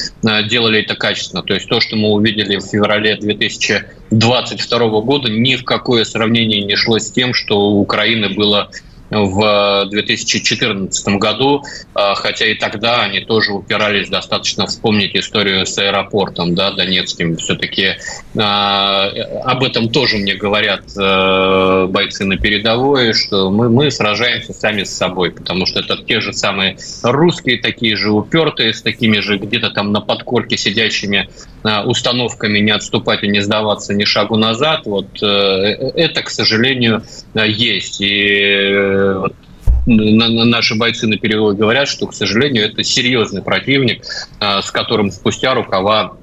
делали 0.50 0.82
это 0.82 0.96
качественно. 0.96 1.44
То 1.44 1.54
есть 1.54 1.68
то, 1.68 1.80
что 1.80 1.96
мы 1.96 2.10
увидели 2.10 2.58
в 2.58 2.66
феврале 2.66 3.16
2022 3.16 5.02
года, 5.02 5.30
ни 5.30 5.56
в 5.56 5.64
какое 5.64 6.04
сравнение 6.04 6.64
не 6.64 6.76
шло 6.76 7.00
с 7.00 7.12
тем, 7.12 7.34
что 7.34 7.60
у 7.60 7.80
Украины 7.80 8.30
было 8.30 8.70
в 9.10 9.86
2014 9.90 11.08
году, 11.18 11.64
а, 11.94 12.16
хотя 12.16 12.46
и 12.46 12.56
тогда 12.56 13.02
они 13.02 13.22
тоже 13.22 13.54
упирались 13.54 14.10
достаточно 14.10 14.68
вспомнить 14.68 15.16
историю 15.16 15.66
с 15.66 15.78
аэропортом 15.78 16.56
да, 16.56 16.72
донецким. 16.72 17.38
Все-таки 17.38 17.96
а, 18.38 19.10
об 19.44 19.64
этом 19.64 19.90
тоже 19.90 20.18
мне 20.18 20.36
говорят 20.36 20.84
э, 20.98 21.88
бойцы 21.88 22.26
на 22.26 22.38
передовой, 22.38 23.14
что 23.14 23.50
мы, 23.50 23.70
мы 23.70 23.90
сражаемся 23.92 24.54
сами 24.54 24.84
с 24.84 24.96
собой, 24.96 25.32
потому 25.32 25.66
что 25.66 25.80
это 25.80 25.98
те 26.04 26.22
же 26.22 26.34
самые 26.34 26.78
русские, 27.04 27.58
такие 27.58 27.96
же 27.96 28.12
упертые, 28.12 28.74
с 28.74 28.82
такими 28.82 29.20
же 29.20 29.38
где-то 29.38 29.72
там 29.72 29.92
на 29.92 30.02
подкорке 30.02 30.58
сидящими 30.58 31.30
установками 31.86 32.60
не 32.60 32.72
отступать 32.72 33.24
и 33.24 33.28
не 33.28 33.42
сдаваться 33.42 33.94
ни 33.94 34.06
шагу 34.06 34.38
назад. 34.38 34.86
Вот 34.86 35.22
э, 35.22 35.26
это, 35.26 36.22
к 36.22 36.30
сожалению, 36.30 37.04
есть. 37.34 38.00
И 38.00 38.99
наши 39.86 40.76
бойцы 40.76 41.08
на 41.08 41.18
переводе 41.18 41.60
говорят, 41.60 41.88
что, 41.88 42.08
к 42.08 42.14
сожалению, 42.14 42.66
это 42.66 42.84
серьезный 42.84 43.42
противник, 43.42 44.04
а, 44.40 44.62
с 44.62 44.72
которым 44.72 45.12
спустя 45.12 45.54
рукава 45.54 46.19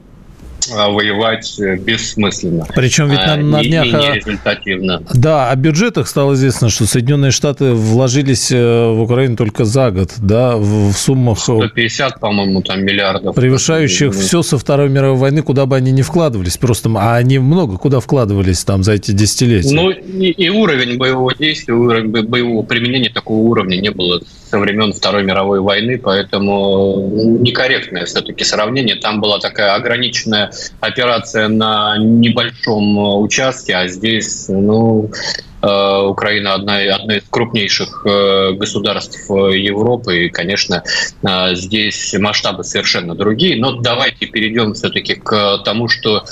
воевать 0.68 1.58
э, 1.58 1.76
бессмысленно. 1.76 2.66
Причем 2.74 3.08
ведь 3.08 3.18
на, 3.18 3.34
а, 3.34 3.36
на 3.36 3.64
днях... 3.64 3.86
Не, 3.86 4.14
результативно. 4.14 5.02
Да, 5.14 5.50
о 5.50 5.56
бюджетах 5.56 6.08
стало 6.08 6.34
известно, 6.34 6.68
что 6.68 6.86
Соединенные 6.86 7.30
Штаты 7.30 7.72
вложились 7.72 8.50
э, 8.50 8.90
в 8.90 9.00
Украину 9.00 9.36
только 9.36 9.64
за 9.64 9.90
год, 9.90 10.12
да, 10.18 10.56
в, 10.56 10.92
в 10.92 10.96
суммах... 10.96 11.38
150, 11.38 12.20
по-моему, 12.20 12.62
там 12.62 12.84
миллиардов. 12.84 13.34
Превышающих 13.34 14.14
все 14.14 14.42
со 14.42 14.58
Второй 14.58 14.88
мировой 14.88 15.18
войны, 15.18 15.42
куда 15.42 15.66
бы 15.66 15.76
они 15.76 15.92
ни 15.92 16.02
вкладывались. 16.02 16.56
Просто, 16.56 16.90
а 16.96 17.16
они 17.16 17.38
много 17.38 17.76
куда 17.76 18.00
вкладывались 18.00 18.64
там 18.64 18.82
за 18.82 18.92
эти 18.92 19.12
десятилетия. 19.12 19.74
Ну, 19.74 19.90
и, 19.90 20.30
и 20.30 20.48
уровень 20.48 20.96
боевого 20.98 21.34
действия, 21.34 21.74
уровень 21.74 22.10
боевого 22.10 22.62
применения 22.62 23.10
такого 23.10 23.38
уровня 23.38 23.76
не 23.76 23.90
было 23.90 24.20
со 24.48 24.58
времен 24.58 24.92
Второй 24.92 25.24
мировой 25.24 25.60
войны, 25.60 25.98
поэтому 25.98 27.10
некорректное 27.40 28.04
все-таки 28.06 28.44
сравнение. 28.44 28.96
Там 28.96 29.20
была 29.20 29.38
такая 29.38 29.74
ограниченная 29.74 30.52
операция 30.80 31.48
на 31.48 31.96
небольшом 31.98 33.20
участке, 33.22 33.74
а 33.74 33.88
здесь, 33.88 34.46
ну, 34.48 35.10
э, 35.62 36.02
Украина 36.06 36.54
одна, 36.54 36.76
одно 36.94 37.14
из 37.14 37.24
крупнейших 37.28 38.06
э, 38.06 38.52
государств 38.52 39.28
Европы, 39.28 40.26
и, 40.26 40.28
конечно, 40.28 40.84
э, 41.22 41.54
здесь 41.54 42.14
масштабы 42.14 42.62
совершенно 42.62 43.16
другие. 43.16 43.60
Но 43.60 43.72
давайте 43.72 44.26
перейдем 44.26 44.74
все-таки 44.74 45.14
к 45.14 45.58
тому, 45.64 45.88
что 45.88 46.24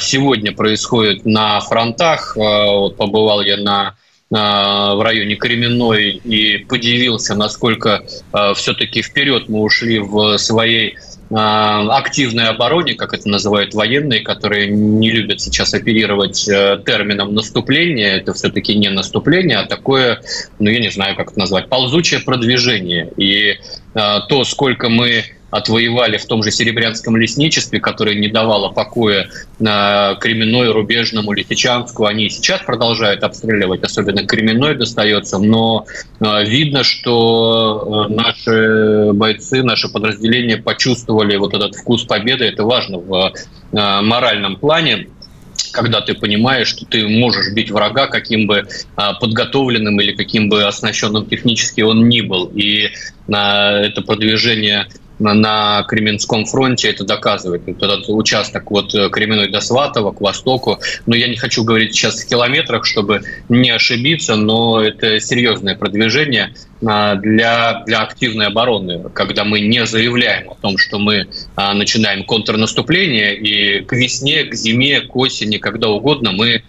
сегодня 0.00 0.52
происходит 0.52 1.24
на 1.24 1.60
фронтах. 1.60 2.36
Вот 2.36 2.96
побывал 2.96 3.40
я 3.40 3.56
на 3.56 3.94
в 4.34 5.02
районе 5.02 5.36
Кременной 5.36 6.10
и 6.10 6.58
подивился, 6.58 7.34
насколько 7.34 8.04
все-таки 8.56 9.02
вперед 9.02 9.48
мы 9.48 9.60
ушли 9.60 10.00
в 10.00 10.38
своей 10.38 10.96
активной 11.30 12.48
обороне, 12.48 12.94
как 12.94 13.14
это 13.14 13.28
называют 13.28 13.74
военные, 13.74 14.20
которые 14.20 14.68
не 14.68 15.10
любят 15.10 15.40
сейчас 15.40 15.72
оперировать 15.74 16.46
э, 16.48 16.80
термином 16.84 17.34
наступление. 17.34 18.18
Это 18.18 18.34
все-таки 18.34 18.74
не 18.76 18.90
наступление, 18.90 19.58
а 19.58 19.66
такое, 19.66 20.20
ну 20.58 20.68
я 20.70 20.78
не 20.80 20.90
знаю, 20.90 21.16
как 21.16 21.30
это 21.30 21.38
назвать, 21.38 21.68
ползучее 21.68 22.20
продвижение. 22.20 23.10
И 23.16 23.58
то, 23.94 24.44
сколько 24.44 24.88
мы 24.88 25.24
отвоевали 25.54 26.16
в 26.16 26.26
том 26.26 26.42
же 26.42 26.50
Серебрянском 26.50 27.16
лесничестве, 27.16 27.78
которое 27.78 28.16
не 28.16 28.28
давало 28.28 28.70
покоя 28.70 29.28
Кременной, 29.58 30.72
Рубежному, 30.72 31.32
Лисичанску, 31.32 32.06
они 32.06 32.28
сейчас 32.28 32.60
продолжают 32.62 33.22
обстреливать, 33.22 33.84
особенно 33.84 34.26
Кременной 34.26 34.74
достается, 34.74 35.38
но 35.38 35.86
видно, 36.20 36.82
что 36.82 38.06
наши 38.08 39.12
бойцы, 39.12 39.62
наши 39.62 39.88
подразделения 39.88 40.56
почувствовали 40.56 41.36
вот 41.36 41.54
этот 41.54 41.76
вкус 41.76 42.02
победы, 42.02 42.46
это 42.46 42.64
важно 42.64 42.98
в 42.98 43.32
моральном 43.72 44.56
плане, 44.56 45.06
когда 45.74 46.00
ты 46.00 46.14
понимаешь, 46.14 46.68
что 46.68 46.86
ты 46.86 47.06
можешь 47.06 47.52
бить 47.52 47.70
врага, 47.70 48.06
каким 48.06 48.46
бы 48.46 48.66
а, 48.96 49.14
подготовленным 49.14 50.00
или 50.00 50.12
каким 50.12 50.48
бы 50.48 50.64
оснащенным 50.64 51.26
технически 51.26 51.80
он 51.80 52.08
ни 52.08 52.20
был. 52.20 52.50
И 52.54 52.90
а, 53.32 53.80
это 53.80 54.00
продвижение 54.02 54.86
на 55.18 55.82
Кременском 55.84 56.44
фронте 56.44 56.88
это 56.88 57.04
доказывает. 57.04 57.62
Вот 57.66 57.82
этот 57.82 58.04
участок 58.08 58.70
вот 58.70 58.94
э, 58.94 59.08
Кременной 59.10 59.48
до 59.48 59.60
Сватова 59.60 60.12
к 60.12 60.20
востоку, 60.20 60.78
но 61.06 61.14
я 61.14 61.28
не 61.28 61.36
хочу 61.36 61.64
говорить 61.64 61.94
сейчас 61.94 62.22
в 62.22 62.28
километрах, 62.28 62.84
чтобы 62.84 63.22
не 63.48 63.70
ошибиться, 63.70 64.36
но 64.36 64.80
это 64.80 65.20
серьезное 65.20 65.76
продвижение 65.76 66.54
а, 66.86 67.14
для, 67.14 67.82
для 67.86 68.02
активной 68.02 68.46
обороны, 68.46 69.08
когда 69.14 69.44
мы 69.44 69.60
не 69.60 69.86
заявляем 69.86 70.50
о 70.50 70.54
том, 70.54 70.78
что 70.78 70.98
мы 70.98 71.28
а, 71.56 71.72
начинаем 71.74 72.24
контрнаступление, 72.24 73.36
и 73.36 73.80
к 73.84 73.92
весне, 73.92 74.44
к 74.44 74.54
зиме, 74.54 75.00
к 75.02 75.14
осени, 75.16 75.58
когда 75.58 75.88
угодно 75.88 76.32
мы 76.32 76.62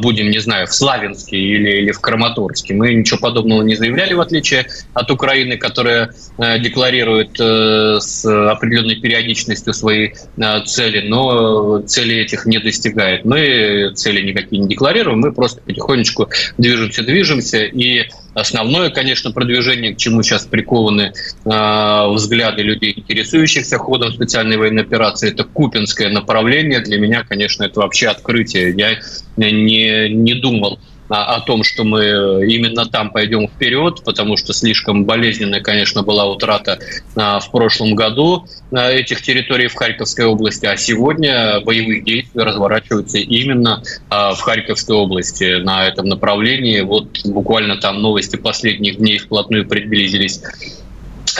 будем, 0.00 0.30
не 0.30 0.38
знаю, 0.38 0.66
в 0.66 0.74
Славянске 0.74 1.36
или, 1.36 1.70
или 1.82 1.92
в 1.92 2.00
Краматорске. 2.00 2.74
Мы 2.74 2.94
ничего 2.94 3.18
подобного 3.18 3.62
не 3.62 3.74
заявляли, 3.74 4.14
в 4.14 4.20
отличие 4.20 4.66
от 4.92 5.10
Украины, 5.10 5.56
которая 5.56 6.14
э, 6.38 6.58
декларирует 6.60 7.38
э, 7.40 7.98
с 8.00 8.24
определенной 8.24 8.96
периодичностью 8.96 9.74
свои 9.74 10.10
э, 10.36 10.60
цели, 10.64 11.06
но 11.08 11.80
цели 11.80 12.16
этих 12.16 12.46
не 12.46 12.58
достигает. 12.58 13.24
Мы 13.24 13.92
цели 13.94 14.22
никакие 14.22 14.62
не 14.62 14.68
декларируем, 14.68 15.20
мы 15.20 15.32
просто 15.32 15.60
потихонечку 15.62 16.28
движемся, 16.58 17.02
движемся, 17.02 17.64
и 17.64 18.08
Основное, 18.34 18.90
конечно, 18.90 19.30
продвижение, 19.30 19.94
к 19.94 19.96
чему 19.96 20.22
сейчас 20.22 20.44
прикованы 20.44 21.12
э, 21.44 22.08
взгляды 22.12 22.62
людей, 22.62 22.94
интересующихся 22.96 23.78
ходом 23.78 24.12
специальной 24.12 24.56
военной 24.56 24.82
операции, 24.82 25.30
это 25.30 25.44
купинское 25.44 26.10
направление. 26.10 26.80
Для 26.80 26.98
меня, 26.98 27.24
конечно, 27.24 27.64
это 27.64 27.80
вообще 27.80 28.08
открытие. 28.08 28.74
Я 28.76 28.98
не, 29.36 30.08
не 30.08 30.34
думал 30.34 30.78
о 31.08 31.40
том, 31.40 31.62
что 31.64 31.84
мы 31.84 32.02
именно 32.46 32.86
там 32.86 33.10
пойдем 33.10 33.48
вперед, 33.48 34.02
потому 34.04 34.36
что 34.36 34.52
слишком 34.52 35.04
болезненная, 35.04 35.60
конечно, 35.60 36.02
была 36.02 36.24
утрата 36.24 36.78
а, 37.14 37.40
в 37.40 37.50
прошлом 37.50 37.94
году 37.94 38.46
а, 38.72 38.90
этих 38.90 39.20
территорий 39.20 39.68
в 39.68 39.74
Харьковской 39.74 40.24
области, 40.24 40.64
а 40.64 40.76
сегодня 40.76 41.60
боевые 41.60 42.00
действия 42.00 42.44
разворачиваются 42.44 43.18
именно 43.18 43.82
в 44.10 44.36
Харьковской 44.40 44.96
области 44.96 45.60
на 45.62 45.86
этом 45.86 46.06
направлении. 46.08 46.80
Вот 46.80 47.08
буквально 47.24 47.76
там 47.76 48.00
новости 48.00 48.36
последних 48.36 48.96
дней 48.96 49.18
вплотную 49.18 49.66
приблизились 49.66 50.40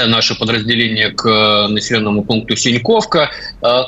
наше 0.07 0.35
подразделение 0.35 1.11
к 1.11 1.69
населенному 1.69 2.25
пункту 2.25 2.57
Синьковка. 2.57 3.31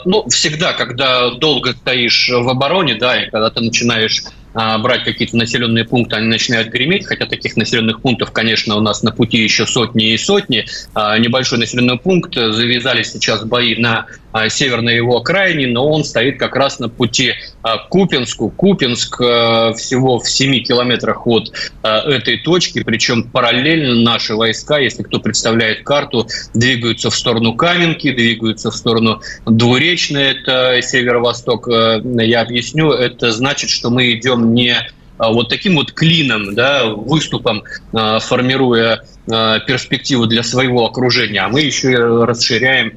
Ну, 0.04 0.28
всегда, 0.28 0.72
когда 0.72 1.30
долго 1.30 1.72
стоишь 1.72 2.30
в 2.32 2.48
обороне, 2.48 2.94
да, 2.94 3.24
и 3.24 3.30
когда 3.30 3.50
ты 3.50 3.60
начинаешь 3.60 4.22
брать 4.56 5.04
какие-то 5.04 5.36
населенные 5.36 5.84
пункты, 5.84 6.16
они 6.16 6.28
начинают 6.28 6.68
греметь, 6.68 7.06
хотя 7.06 7.26
таких 7.26 7.56
населенных 7.56 8.00
пунктов, 8.00 8.32
конечно, 8.32 8.76
у 8.76 8.80
нас 8.80 9.02
на 9.02 9.12
пути 9.12 9.38
еще 9.38 9.66
сотни 9.66 10.12
и 10.12 10.18
сотни. 10.18 10.64
А, 10.94 11.18
небольшой 11.18 11.58
населенный 11.58 11.98
пункт, 11.98 12.34
завязались 12.34 13.12
сейчас 13.12 13.44
бои 13.44 13.76
на 13.76 14.06
а, 14.32 14.48
северной 14.48 14.96
его 14.96 15.18
окраине, 15.18 15.66
но 15.66 15.86
он 15.86 16.04
стоит 16.04 16.38
как 16.38 16.56
раз 16.56 16.78
на 16.78 16.88
пути 16.88 17.34
к 17.62 17.88
Купинску. 17.88 18.48
Купинск 18.48 19.16
всего 19.16 20.18
в 20.20 20.28
7 20.28 20.62
километрах 20.62 21.26
от 21.26 21.52
этой 21.82 22.38
точки, 22.38 22.82
причем 22.82 23.24
параллельно 23.24 23.94
наши 23.96 24.34
войска, 24.34 24.78
если 24.78 25.02
кто 25.02 25.18
представляет 25.18 25.82
карту, 25.82 26.28
двигаются 26.54 27.10
в 27.10 27.16
сторону 27.16 27.54
Каменки, 27.54 28.12
двигаются 28.12 28.70
в 28.70 28.76
сторону 28.76 29.20
Двуречной, 29.46 30.30
это 30.30 30.80
северо-восток, 30.80 31.68
я 31.68 32.40
объясню, 32.40 32.92
это 32.92 33.32
значит, 33.32 33.70
что 33.70 33.90
мы 33.90 34.12
идем 34.12 34.45
не 34.54 34.76
а, 35.18 35.32
вот 35.32 35.48
таким 35.48 35.76
вот 35.76 35.92
клином, 35.92 36.54
да, 36.54 36.86
выступом, 36.86 37.64
а, 37.92 38.18
формируя 38.18 39.02
а, 39.30 39.58
перспективу 39.60 40.26
для 40.26 40.42
своего 40.42 40.86
окружения, 40.86 41.40
а 41.40 41.48
мы 41.48 41.60
еще 41.62 41.92
и 41.92 41.96
расширяем 41.96 42.94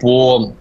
по 0.00 0.54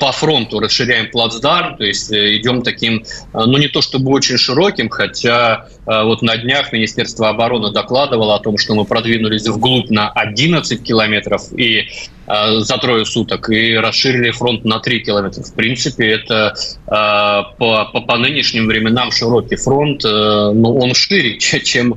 по 0.00 0.12
фронту 0.12 0.60
расширяем 0.60 1.10
плацдарм, 1.10 1.76
то 1.76 1.84
есть 1.84 2.10
э, 2.10 2.36
идем 2.36 2.62
таким, 2.62 3.04
ну 3.34 3.58
не 3.58 3.68
то 3.68 3.82
чтобы 3.82 4.10
очень 4.10 4.38
широким, 4.38 4.88
хотя 4.88 5.66
вот 5.84 6.22
на 6.22 6.38
днях 6.38 6.72
Министерство 6.72 7.28
обороны 7.28 7.72
докладывало 7.72 8.36
о 8.36 8.38
том, 8.38 8.56
что 8.56 8.74
мы 8.74 8.86
продвинулись 8.86 9.46
вглубь 9.46 9.90
на 9.90 10.08
11 10.08 10.82
километров, 10.82 11.52
и 11.58 11.88
за 12.26 12.78
трое 12.78 13.04
суток 13.04 13.50
и 13.50 13.74
расширили 13.74 14.30
фронт 14.30 14.64
на 14.64 14.80
3 14.80 15.00
километра. 15.00 15.42
В 15.42 15.54
принципе, 15.54 16.08
это 16.08 16.54
э, 16.54 16.90
по, 16.90 17.84
по, 17.92 18.00
по 18.00 18.16
нынешним 18.16 18.66
временам 18.66 19.12
широкий 19.12 19.56
фронт, 19.56 20.04
э, 20.04 20.08
но 20.08 20.74
он 20.74 20.94
шире, 20.94 21.38
чем 21.38 21.94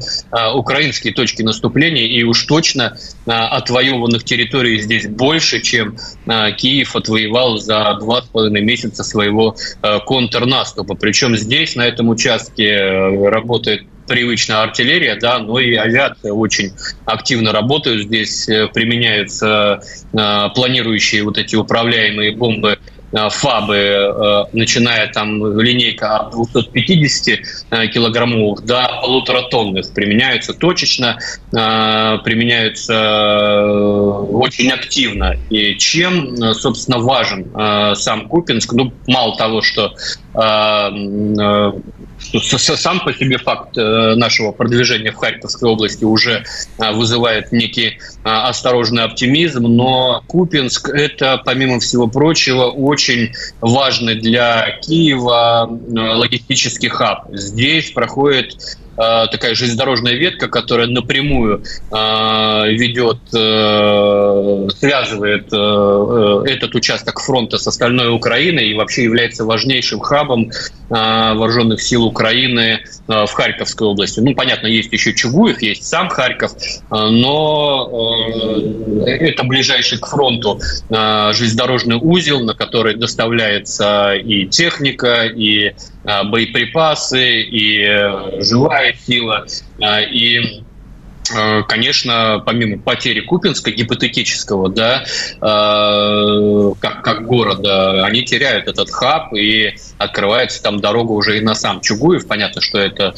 украинские 0.53 1.13
точки 1.13 1.41
наступления, 1.41 2.05
и 2.05 2.23
уж 2.23 2.43
точно 2.43 2.97
отвоеванных 3.25 4.23
территорий 4.23 4.79
здесь 4.81 5.07
больше, 5.07 5.61
чем 5.61 5.97
Киев 6.57 6.95
отвоевал 6.95 7.57
за 7.57 7.97
два 7.99 8.21
с 8.21 8.25
половиной 8.25 8.61
месяца 8.61 9.03
своего 9.03 9.55
контрнаступа. 10.05 10.95
Причем 10.95 11.35
здесь, 11.35 11.75
на 11.75 11.85
этом 11.85 12.09
участке, 12.09 12.77
работает 13.29 13.83
привычная 14.09 14.63
артиллерия, 14.63 15.15
да, 15.15 15.39
но 15.39 15.59
и 15.59 15.75
авиация 15.75 16.33
очень 16.33 16.73
активно 17.05 17.53
работает. 17.53 18.07
Здесь 18.07 18.49
э, 18.49 18.67
применяются 18.67 19.81
э, 20.11 20.49
планирующие 20.53 21.23
вот 21.23 21.37
эти 21.37 21.55
управляемые 21.55 22.35
бомбы 22.35 22.77
Э, 23.11 23.29
ФАБы, 23.29 24.47
начиная 24.53 25.11
там 25.11 25.59
линейка 25.59 26.17
от 26.17 26.31
250 26.31 27.39
э, 27.71 27.87
килограммовых 27.87 28.63
до 28.65 28.99
полуторатонных, 29.01 29.91
применяются 29.93 30.53
точечно, 30.53 31.17
применяются 31.51 33.63
очень 33.63 34.69
активно. 34.69 35.35
И 35.49 35.75
чем, 35.77 36.35
собственно, 36.53 36.99
важен 36.99 37.95
сам 37.95 38.27
Купинск? 38.27 38.73
Ну, 38.73 38.93
мало 39.07 39.37
того, 39.37 39.61
что 39.61 39.93
сам 42.21 42.99
по 42.99 43.13
себе 43.13 43.37
факт 43.37 43.75
нашего 43.75 44.51
продвижения 44.51 45.11
в 45.11 45.15
Харьковской 45.15 45.69
области 45.69 46.03
уже 46.03 46.43
вызывает 46.77 47.51
некий 47.51 47.99
осторожный 48.23 49.03
оптимизм, 49.03 49.63
но 49.63 50.23
Купинск– 50.27 50.89
это, 50.93 51.41
помимо 51.43 51.79
всего 51.79 52.07
прочего, 52.07 52.65
очень 52.65 53.33
важный 53.61 54.15
для 54.15 54.79
Киева 54.81 55.69
э, 55.69 55.99
логистический 55.99 56.89
хаб. 56.89 57.27
Здесь 57.31 57.91
проходит 57.91 58.55
Э, 58.88 58.88
такая 58.99 59.55
железнодорожная 59.55 60.13
ветка, 60.13 60.49
которая 60.49 60.87
напрямую 60.87 61.63
э, 61.63 61.95
ведет, 62.71 63.19
э, 63.33 64.67
связывает 64.77 65.47
этот 66.49 66.75
участок 66.75 67.21
фронта 67.21 67.57
с 67.57 67.67
остальной 67.67 68.13
Украиной 68.13 68.69
и 68.69 68.73
вообще 68.73 69.03
является 69.03 69.45
важнейшим 69.45 69.99
хабом 69.99 70.51
вооруженных 70.89 71.81
сил 71.81 72.03
Украины 72.03 72.79
в 73.07 73.27
Харьковской 73.27 73.87
области. 73.87 74.19
Ну, 74.19 74.33
понятно, 74.33 74.67
есть 74.67 74.91
еще 74.91 75.13
Чугуев, 75.13 75.61
есть 75.61 75.85
сам 75.85 76.09
Харьков, 76.09 76.53
но 76.89 77.89
это 79.05 79.43
ближайший 79.43 79.99
к 79.99 80.07
фронту 80.07 80.59
железнодорожный 80.89 81.97
узел, 82.01 82.41
на 82.41 82.55
который 82.55 82.95
доставляется 82.95 84.15
и 84.15 84.45
техника, 84.47 85.25
и 85.25 85.73
боеприпасы, 86.03 87.41
и 87.41 87.85
живая 88.41 88.93
сила. 88.93 89.45
А, 89.81 90.01
и 90.01 90.63
конечно, 91.67 92.41
помимо 92.45 92.79
потери 92.79 93.21
Купинска, 93.21 93.71
гипотетического, 93.71 94.69
да, 94.69 95.03
а, 95.41 96.71
как, 96.79 97.03
как 97.03 97.25
города, 97.25 98.05
они 98.05 98.23
теряют 98.23 98.67
этот 98.67 98.89
хаб, 98.89 99.33
и 99.33 99.73
открывается 99.97 100.61
там 100.63 100.79
дорога 100.79 101.11
уже 101.11 101.37
и 101.37 101.41
на 101.41 101.55
сам 101.55 101.81
Чугуев. 101.81 102.27
Понятно, 102.27 102.61
что 102.61 102.79
это 102.79 103.13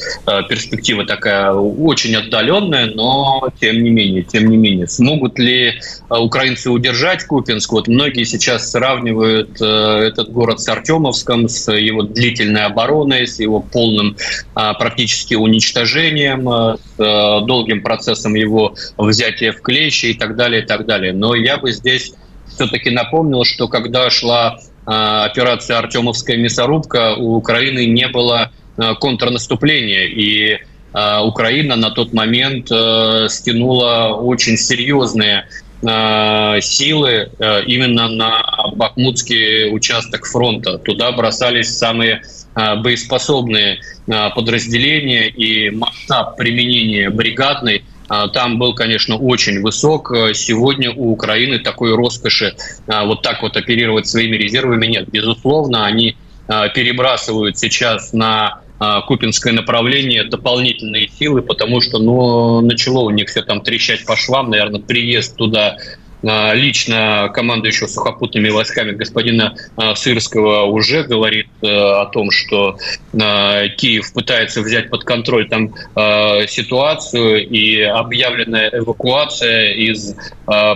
перспектива 0.48 1.06
такая 1.06 1.52
очень 1.52 2.14
отдаленная, 2.16 2.86
но 2.86 3.48
тем 3.60 3.82
не 3.82 3.90
менее, 3.90 4.22
тем 4.22 4.48
не 4.48 4.56
менее. 4.56 4.86
Смогут 4.88 5.38
ли 5.38 5.80
украинцы 6.08 6.70
удержать 6.70 7.24
Купинск? 7.24 7.72
Вот 7.72 7.88
многие 7.88 8.24
сейчас 8.24 8.70
сравнивают 8.70 9.60
этот 9.60 10.30
город 10.32 10.60
с 10.60 10.68
Артемовском, 10.68 11.48
с 11.48 11.72
его 11.72 12.02
длительной 12.02 12.64
обороной, 12.64 13.26
с 13.26 13.40
его 13.40 13.60
полным 13.60 14.16
практически 14.54 15.34
уничтожением, 15.34 16.78
с 16.78 16.96
долгим 16.96 17.82
процессом 17.82 18.01
его 18.34 18.74
взятия 18.98 19.52
в 19.52 19.60
клещи 19.62 20.06
и 20.06 20.14
так 20.14 20.36
далее, 20.36 20.62
и 20.62 20.66
так 20.66 20.86
далее. 20.86 21.12
Но 21.12 21.34
я 21.34 21.56
бы 21.56 21.72
здесь 21.72 22.14
все-таки 22.48 22.90
напомнил, 22.90 23.44
что 23.44 23.68
когда 23.68 24.10
шла 24.10 24.58
операция 24.84 25.78
«Артемовская 25.78 26.36
мясорубка», 26.36 27.14
у 27.14 27.36
Украины 27.36 27.86
не 27.86 28.08
было 28.08 28.50
контрнаступления, 29.00 30.04
и 30.04 30.58
Украина 30.92 31.76
на 31.76 31.90
тот 31.90 32.12
момент 32.12 32.66
стянула 32.66 34.14
очень 34.14 34.56
серьезные 34.58 35.46
силы 36.60 37.30
именно 37.66 38.08
на 38.08 38.42
Бахмутский 38.74 39.74
участок 39.74 40.26
фронта. 40.26 40.78
Туда 40.78 41.10
бросались 41.12 41.76
самые 41.76 42.22
боеспособные 42.54 43.80
подразделения 44.06 45.28
и 45.28 45.70
масштаб 45.70 46.36
применения 46.36 47.10
бригадной 47.10 47.81
там 48.08 48.58
был, 48.58 48.74
конечно, 48.74 49.16
очень 49.16 49.60
высок. 49.60 50.12
Сегодня 50.34 50.92
у 50.92 51.12
Украины 51.12 51.58
такой 51.58 51.94
роскоши 51.94 52.54
вот 52.86 53.22
так 53.22 53.42
вот 53.42 53.56
оперировать 53.56 54.06
своими 54.06 54.36
резервами 54.36 54.86
нет. 54.86 55.08
Безусловно, 55.10 55.86
они 55.86 56.16
перебрасывают 56.46 57.58
сейчас 57.58 58.12
на 58.12 58.60
Купинское 59.06 59.52
направление 59.52 60.24
дополнительные 60.24 61.08
силы, 61.08 61.42
потому 61.42 61.80
что 61.80 61.98
ну, 61.98 62.60
начало 62.60 63.00
у 63.00 63.10
них 63.10 63.28
все 63.28 63.42
там 63.42 63.60
трещать 63.60 64.04
по 64.04 64.16
швам, 64.16 64.50
наверное, 64.50 64.80
приезд 64.80 65.36
туда 65.36 65.76
а, 65.76 66.01
лично 66.22 67.30
командующего 67.34 67.88
сухопутными 67.88 68.48
войсками 68.48 68.92
господина 68.92 69.54
а, 69.76 69.94
Сырского 69.94 70.64
уже 70.64 71.02
говорит 71.02 71.48
э, 71.62 71.66
о 71.66 72.06
том, 72.06 72.30
что 72.30 72.76
а, 73.20 73.68
Киев 73.68 74.12
пытается 74.12 74.62
взять 74.62 74.90
под 74.90 75.04
контроль 75.04 75.48
там 75.48 75.74
ситуацию 76.48 77.48
и 77.48 77.80
объявленная 77.82 78.70
эвакуация 78.72 79.72
из 79.72 80.14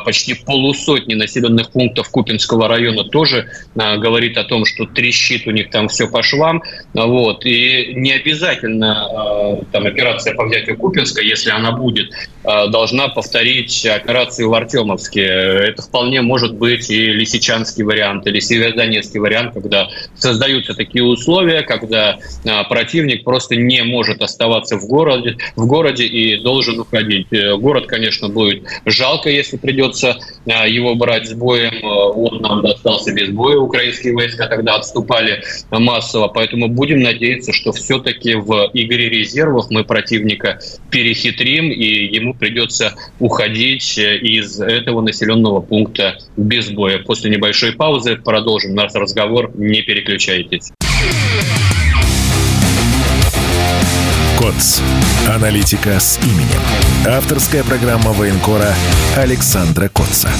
почти 0.04 0.34
полусотни 0.34 1.14
населенных 1.14 1.70
пунктов 1.70 2.10
Купинского 2.10 2.68
района 2.68 3.04
тоже 3.04 3.48
говорит 3.74 4.36
о 4.36 4.44
том, 4.44 4.64
что 4.64 4.86
трещит 4.86 5.46
у 5.46 5.50
них 5.50 5.70
там 5.70 5.88
все 5.88 6.08
по 6.08 6.22
швам. 6.22 6.62
Вот. 6.94 7.44
И 7.44 7.92
не 7.94 8.12
обязательно 8.12 9.58
там 9.72 9.86
операция 9.86 10.34
по 10.34 10.46
взятию 10.46 10.76
Купинска, 10.76 11.20
если 11.22 11.50
она 11.50 11.72
будет, 11.72 12.10
должна 12.42 13.08
повторить 13.08 13.84
операцию 13.86 14.48
в 14.48 14.54
Артемовске 14.54 15.35
это 15.36 15.82
вполне 15.82 16.22
может 16.22 16.54
быть 16.54 16.90
и 16.90 17.06
лисичанский 17.12 17.84
вариант, 17.84 18.26
или 18.26 18.40
северодонецкий 18.40 19.20
вариант, 19.20 19.54
когда 19.54 19.88
создаются 20.14 20.74
такие 20.74 21.04
условия, 21.04 21.62
когда 21.62 22.18
а, 22.44 22.64
противник 22.64 23.24
просто 23.24 23.56
не 23.56 23.82
может 23.82 24.22
оставаться 24.22 24.76
в 24.76 24.86
городе, 24.86 25.36
в 25.54 25.66
городе 25.66 26.06
и 26.06 26.40
должен 26.40 26.80
уходить. 26.80 27.26
Э, 27.32 27.56
город, 27.56 27.86
конечно, 27.86 28.28
будет 28.28 28.64
жалко, 28.84 29.30
если 29.30 29.56
придется 29.56 30.18
а, 30.46 30.66
его 30.66 30.94
брать 30.94 31.28
с 31.28 31.34
боем. 31.34 31.74
Э, 31.82 31.86
он 31.86 32.40
нам 32.42 32.62
достался 32.62 33.12
без 33.12 33.30
боя. 33.30 33.58
Украинские 33.58 34.14
войска 34.14 34.46
тогда 34.46 34.76
отступали 34.76 35.42
массово. 35.70 36.28
Поэтому 36.28 36.68
будем 36.68 37.00
надеяться, 37.00 37.52
что 37.52 37.72
все-таки 37.72 38.34
в 38.34 38.70
игре 38.74 39.08
резервов 39.08 39.66
мы 39.70 39.84
противника 39.84 40.60
перехитрим, 40.90 41.70
и 41.70 42.14
ему 42.14 42.34
придется 42.34 42.94
уходить 43.18 43.98
э, 43.98 44.16
из 44.18 44.60
этого 44.60 45.00
населенного 45.00 45.25
населенного 45.26 45.60
пункта 45.60 46.18
без 46.36 46.70
боя. 46.70 46.98
После 46.98 47.30
небольшой 47.30 47.72
паузы 47.72 48.16
продолжим 48.16 48.74
наш 48.74 48.94
разговор. 48.94 49.50
Не 49.54 49.82
переключайтесь. 49.82 50.72
КОЦ. 54.38 54.82
Аналитика 55.28 55.98
с 55.98 56.18
именем. 56.22 56.60
Авторская 57.06 57.64
программа 57.64 58.12
военкора 58.12 58.74
Александра 59.16 59.88
Котца. 59.88 60.30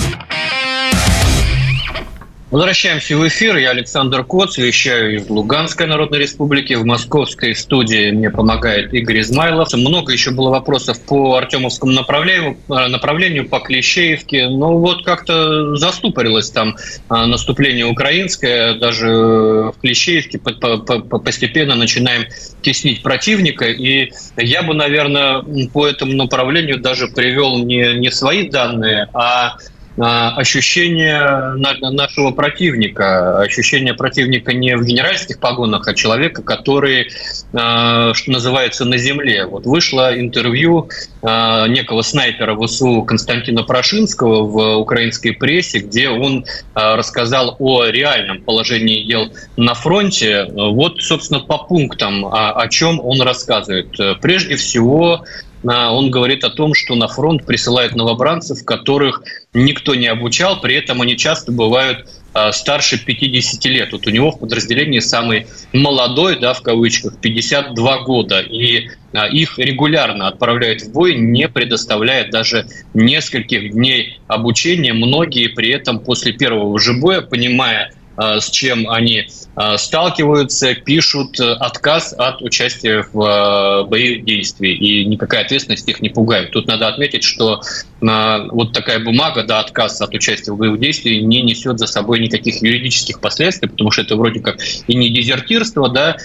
Возвращаемся 2.48 3.16
в 3.16 3.26
эфир. 3.26 3.56
Я 3.56 3.70
Александр 3.70 4.22
Коц, 4.22 4.56
вещаю 4.56 5.16
из 5.16 5.28
Луганской 5.28 5.88
Народной 5.88 6.20
Республики. 6.20 6.74
В 6.74 6.85
московской 6.85 7.56
студии 7.56 8.12
мне 8.12 8.30
помогает 8.30 8.94
Игорь 8.94 9.18
Измайлов. 9.22 9.74
Много 9.74 10.12
еще 10.12 10.30
было 10.30 10.50
вопросов 10.50 11.04
по 11.06 11.35
Артемовскому 11.35 11.90
направлению, 11.90 12.56
э, 12.68 12.87
направлению 12.87 13.48
по 13.48 13.59
Клещеевке. 13.59 14.48
Но 14.48 14.78
вот 14.78 15.04
как-то 15.04 15.74
заступорилось 15.74 16.50
там 16.50 16.76
э, 16.76 17.14
наступление 17.26 17.87
украинское. 17.87 18.74
Даже 18.74 19.09
в 19.09 19.74
Клещеевке 19.80 20.38
постепенно 20.38 21.74
начинаем 21.74 22.26
теснить 22.62 23.02
противника. 23.02 23.64
И 23.64 24.12
я 24.37 24.62
бы, 24.62 24.72
наверное, 24.72 25.42
по 25.72 25.85
этому 25.85 26.12
направлению 26.12 26.78
даже 26.78 27.09
привел 27.09 27.59
не, 27.59 27.98
не 27.98 28.12
свои 28.12 28.48
данные, 28.48 29.09
а 29.14 29.56
ощущение 29.98 31.54
нашего 31.56 32.30
противника, 32.30 33.40
ощущение 33.40 33.94
противника 33.94 34.52
не 34.52 34.76
в 34.76 34.85
генеральских 34.85 35.40
погонах, 35.40 35.88
а 35.88 35.94
человека, 35.94 36.42
который, 36.42 37.09
а, 37.54 38.12
что 38.12 38.30
называется, 38.30 38.85
на 38.85 38.98
земле. 38.98 39.46
Вот 39.46 39.64
вышло 39.64 40.18
интервью 40.18 40.88
а, 41.22 41.66
некого 41.66 42.02
снайпера 42.02 42.56
ВСУ 42.56 43.02
Константина 43.02 43.62
Прошинского 43.62 44.42
в 44.42 44.76
украинской 44.76 45.30
прессе, 45.30 45.78
где 45.78 46.11
он 46.11 46.44
а, 46.74 46.96
рассказал 46.96 47.56
о 47.59 47.85
реальном 47.85 48.42
положении 48.42 49.04
дел 49.04 49.32
на 49.56 49.74
фронте. 49.74 50.46
Вот, 50.52 51.00
собственно, 51.00 51.40
по 51.40 51.59
пунктам, 51.59 52.26
о 52.26 52.68
чем 52.68 53.00
он 53.00 53.22
рассказывает. 53.22 53.96
Прежде 54.20 54.56
всего, 54.56 55.24
он 55.66 56.11
говорит 56.11 56.44
о 56.44 56.50
том, 56.50 56.74
что 56.74 56.94
на 56.94 57.09
фронт 57.09 57.44
присылают 57.44 57.94
новобранцев, 57.94 58.64
которых 58.64 59.22
никто 59.52 59.94
не 59.94 60.07
обучал, 60.07 60.61
при 60.61 60.76
этом 60.76 61.02
они 61.02 61.16
часто 61.16 61.50
бывают 61.52 62.07
а, 62.38 62.52
старше 62.52 63.02
50 63.02 63.64
лет. 63.64 63.92
Вот 63.92 64.07
у 64.07 64.11
него 64.11 64.31
в 64.31 64.38
подразделении 64.38 64.98
самый 64.98 65.46
молодой, 65.72 66.38
да, 66.38 66.52
в 66.52 66.61
кавычках, 66.61 67.18
52 67.18 68.02
года. 68.02 68.40
И 68.40 68.90
а, 69.14 69.26
их 69.26 69.59
регулярно 69.59 70.29
отправляют 70.29 70.83
в 70.83 70.92
бой, 70.92 71.14
не 71.14 71.48
предоставляя 71.48 72.31
даже 72.31 72.66
нескольких 72.92 73.72
дней 73.72 74.20
обучения. 74.29 74.92
Многие 74.92 75.48
при 75.48 75.70
этом 75.70 75.98
после 75.98 76.33
первого 76.33 76.79
же 76.79 76.92
боя, 76.92 77.22
понимая, 77.22 77.90
а, 77.90 77.95
с 78.18 78.50
чем 78.50 78.88
они 78.88 79.26
а, 79.55 79.79
сталкиваются, 79.79 80.74
пишут 80.74 81.40
отказ 81.40 82.14
от 82.16 82.42
участия 82.42 83.07
в 83.12 83.22
а, 83.22 83.85
боевых 83.85 84.24
действиях, 84.24 84.81
и 84.81 85.05
никакая 85.05 85.44
ответственность 85.44 85.88
их 85.88 86.00
не 86.00 86.11
пугает. 86.11 86.50
Тут 86.50 86.66
надо 86.66 86.88
отметить, 86.88 87.24
что 87.24 87.61
вот 88.00 88.72
такая 88.72 88.98
бумага, 88.98 89.42
да, 89.42 89.61
отказ 89.61 90.00
от 90.00 90.14
участия 90.14 90.52
в 90.52 90.56
боевых 90.56 90.80
действиях 90.80 91.24
не 91.24 91.42
несет 91.42 91.78
за 91.78 91.87
собой 91.87 92.20
никаких 92.20 92.62
юридических 92.62 93.20
последствий, 93.20 93.68
потому 93.68 93.90
что 93.90 94.02
это 94.02 94.16
вроде 94.16 94.40
как 94.40 94.59
и 94.87 94.94
не 94.94 95.09
дезертирство, 95.09 95.88
да, 95.88 96.16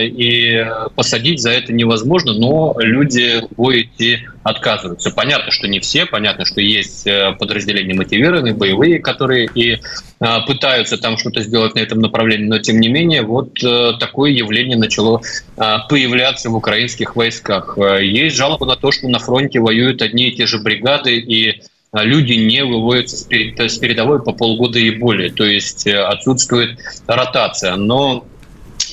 и 0.00 0.66
посадить 0.94 1.40
за 1.40 1.50
это 1.50 1.72
невозможно, 1.72 2.34
но 2.34 2.74
люди 2.78 3.40
в 3.50 3.56
бой 3.56 3.82
идти 3.82 4.20
отказываются. 4.42 5.10
Понятно, 5.10 5.50
что 5.50 5.68
не 5.68 5.80
все, 5.80 6.06
понятно, 6.06 6.44
что 6.44 6.60
есть 6.60 7.06
э, 7.06 7.32
подразделения 7.38 7.94
мотивированные, 7.94 8.54
боевые, 8.54 8.98
которые 8.98 9.48
и 9.54 9.80
а, 10.22 10.40
пытаются 10.40 10.98
там 10.98 11.16
что-то 11.16 11.42
сделать 11.42 11.74
на 11.74 11.80
этом 11.80 12.00
направлении, 12.00 12.44
но 12.44 12.58
тем 12.58 12.78
не 12.78 12.88
менее 12.88 13.22
вот 13.22 13.62
э, 13.64 13.92
такое 13.98 14.30
явление 14.30 14.76
начало 14.76 15.22
а, 15.56 15.80
появляться 15.80 16.50
в 16.50 16.56
украинских 16.56 17.16
войсках. 17.16 17.78
Э, 17.78 18.04
есть 18.04 18.36
жалоба 18.36 18.66
на 18.66 18.76
то, 18.76 18.92
что 18.92 19.08
на 19.08 19.18
фронте 19.18 19.60
воюют 19.60 20.02
одни 20.02 20.28
и 20.28 20.36
те 20.36 20.46
же 20.46 20.58
бригады, 20.60 21.16
и 21.16 21.62
а, 21.92 22.04
люди 22.04 22.34
не 22.34 22.64
выводятся 22.64 23.16
с 23.16 23.78
передовой 23.78 24.22
по 24.22 24.32
полгода 24.32 24.78
и 24.78 24.90
более, 24.90 25.30
то 25.30 25.44
есть 25.44 25.86
отсутствует 25.86 26.78
ротация. 27.06 27.76
Но 27.76 28.26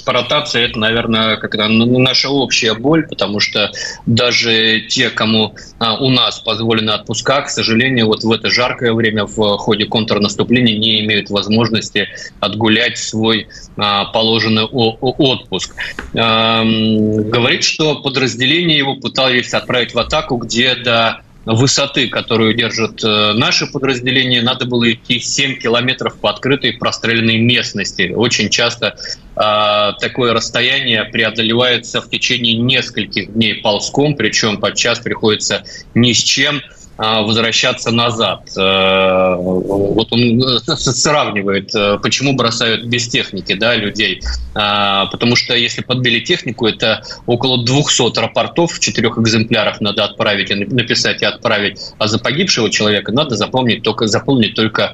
ротация 0.06 0.66
это, 0.66 0.80
наверное, 0.80 1.38
как 1.38 1.56
наша 1.56 2.30
общая 2.30 2.74
боль, 2.74 3.08
потому 3.08 3.40
что 3.40 3.72
даже 4.06 4.82
те, 4.90 5.10
кому 5.10 5.56
а, 5.80 5.96
у 5.98 6.10
нас 6.10 6.40
позволены 6.40 6.92
отпуска, 6.92 7.42
к 7.42 7.50
сожалению, 7.50 8.08
вот 8.08 8.24
в 8.24 8.32
это 8.32 8.50
жаркое 8.50 8.94
время 8.94 9.26
в 9.26 9.58
ходе 9.58 9.86
контрнаступления 9.86 10.78
не 10.78 11.02
имеют 11.02 11.30
возможности 11.30 12.08
отгулять 12.40 12.98
свой 12.98 13.48
а, 13.78 14.06
положенный 14.06 14.64
отпуск. 14.64 15.76
Говорит, 16.14 17.64
что 17.64 17.96
подразделение 17.96 18.78
его 18.78 18.96
пытались 18.96 19.54
отправить 19.54 19.94
в 19.94 20.00
атаку, 20.00 20.38
где 20.38 20.76
до 20.76 21.22
высоты, 21.54 22.10
которую 22.10 22.54
держат 22.54 23.04
э, 23.04 23.34
наши 23.34 23.68
подразделения, 23.68 24.42
надо 24.42 24.66
было 24.66 24.92
идти 24.92 25.20
7 25.20 25.60
километров 25.60 26.18
по 26.20 26.30
открытой 26.30 26.74
простреленной 26.74 27.38
местности. 27.38 28.12
Очень 28.14 28.50
часто 28.50 28.98
э, 29.36 29.94
такое 30.02 30.34
расстояние 30.34 31.06
преодолевается 31.06 32.02
в 32.02 32.10
течение 32.10 32.58
нескольких 32.58 33.34
дней 33.34 33.56
ползком, 33.56 34.16
причем 34.16 34.58
подчас 34.58 35.00
приходится 35.00 35.64
ни 35.96 36.12
с 36.12 36.22
чем 36.22 36.62
возвращаться 36.98 37.92
назад. 37.92 38.50
Вот 38.56 40.08
он 40.12 40.60
сравнивает, 40.68 41.72
почему 42.02 42.34
бросают 42.34 42.86
без 42.86 43.08
техники 43.08 43.54
да, 43.54 43.76
людей. 43.76 44.22
Потому 44.54 45.36
что 45.36 45.56
если 45.56 45.82
подбили 45.82 46.20
технику, 46.20 46.68
это 46.68 47.04
около 47.26 47.64
200 47.64 48.20
рапортов 48.20 48.80
четырех 48.80 49.18
экземплярах 49.18 49.82
надо 49.82 50.06
отправить, 50.06 50.50
написать 50.50 51.22
и 51.22 51.26
отправить. 51.26 51.80
А 51.98 52.08
за 52.08 52.20
погибшего 52.20 52.70
человека 52.70 53.12
надо 53.12 53.36
запомнить 53.36 53.84
только, 53.84 54.08
заполнить 54.08 54.56
только 54.56 54.94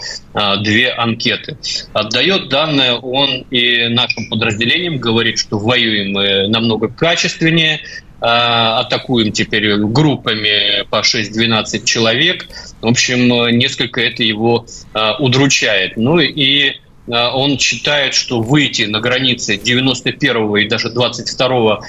две 0.62 0.92
анкеты. 0.92 1.58
Отдает 1.94 2.50
данные 2.50 2.94
он 2.94 3.46
и 3.50 3.88
нашим 3.88 4.30
подразделениям, 4.30 4.98
говорит, 4.98 5.40
что 5.40 5.58
воюем 5.58 6.14
мы 6.14 6.48
намного 6.48 6.88
качественнее, 6.88 7.80
а, 7.80 8.03
атакуем 8.26 9.34
теперь 9.34 9.76
группами 9.78 10.86
по 10.90 11.02
6-12 11.02 11.84
человек. 11.84 12.48
В 12.82 12.88
общем, 12.88 13.28
несколько 13.58 14.02
это 14.02 14.24
его 14.24 14.66
а, 14.94 15.18
удручает. 15.18 15.98
Ну 15.98 16.20
и 16.20 16.70
а, 16.70 16.74
он 17.08 17.60
считает, 17.60 18.14
что 18.14 18.42
выйти 18.42 18.84
на 18.84 19.00
границы 19.00 19.58
91 19.58 20.56
и 20.58 20.68
даже 20.68 20.90
22 20.90 21.82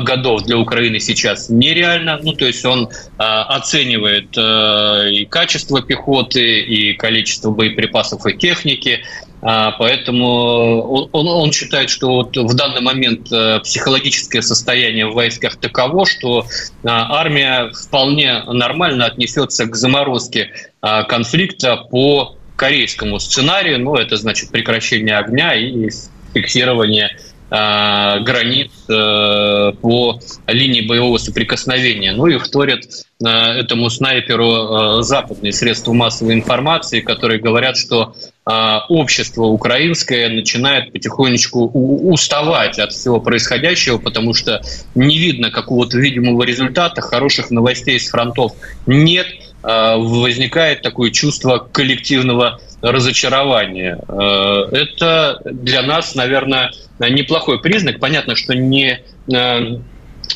годов 0.00 0.42
для 0.42 0.58
Украины 0.58 1.00
сейчас 1.00 1.48
нереально. 1.48 2.20
Ну, 2.22 2.32
то 2.34 2.46
есть 2.46 2.64
он 2.64 2.88
оценивает 3.18 4.36
и 4.38 5.24
качество 5.26 5.82
пехоты, 5.82 6.60
и 6.60 6.92
количество 6.94 7.50
боеприпасов 7.50 8.26
и 8.26 8.36
техники, 8.36 9.00
а, 9.42 9.72
поэтому 9.72 11.08
он, 11.12 11.28
он 11.28 11.52
считает, 11.52 11.90
что 11.90 12.08
вот 12.08 12.36
в 12.36 12.54
данный 12.54 12.82
момент 12.82 13.28
психологическое 13.62 14.42
состояние 14.42 15.06
в 15.06 15.14
войсках 15.14 15.56
таково, 15.56 16.06
что 16.06 16.46
а, 16.84 17.18
армия 17.20 17.70
вполне 17.70 18.42
нормально 18.44 19.06
отнесется 19.06 19.66
к 19.66 19.74
заморозке 19.74 20.50
а, 20.80 21.04
конфликта 21.04 21.76
по 21.76 22.36
корейскому 22.60 23.18
сценарию. 23.18 23.80
Ну, 23.80 23.94
это 23.94 24.16
значит 24.16 24.50
прекращение 24.50 25.16
огня 25.16 25.54
и 25.54 25.88
фиксирование 26.34 27.16
границ 27.50 28.70
э, 28.88 29.72
по 29.82 30.20
линии 30.46 30.82
боевого 30.82 31.18
соприкосновения. 31.18 32.12
Ну 32.12 32.28
и 32.28 32.38
вторят 32.38 32.84
э, 32.84 33.26
этому 33.26 33.90
снайперу 33.90 35.02
западные 35.02 35.52
средства 35.52 35.92
массовой 35.92 36.34
информации, 36.34 37.00
которые 37.00 37.40
говорят, 37.40 37.76
что 37.76 38.14
а, 38.39 38.39
общество 38.88 39.44
украинское 39.44 40.28
начинает 40.28 40.92
потихонечку 40.92 41.70
уставать 42.10 42.78
от 42.78 42.92
всего 42.92 43.20
происходящего, 43.20 43.98
потому 43.98 44.34
что 44.34 44.62
не 44.94 45.18
видно 45.18 45.50
какого-то 45.50 45.98
видимого 45.98 46.42
результата, 46.42 47.00
хороших 47.00 47.50
новостей 47.50 47.98
с 47.98 48.08
фронтов 48.08 48.52
нет, 48.86 49.26
а, 49.62 49.96
возникает 49.96 50.82
такое 50.82 51.10
чувство 51.10 51.58
коллективного 51.58 52.60
разочарования. 52.80 53.98
А, 54.08 54.68
это 54.72 55.40
для 55.44 55.82
нас, 55.82 56.14
наверное, 56.14 56.72
неплохой 56.98 57.60
признак. 57.60 58.00
Понятно, 58.00 58.36
что 58.36 58.54
не 58.54 59.00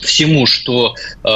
всему, 0.03 0.47
что 0.47 0.95
э, 1.23 1.29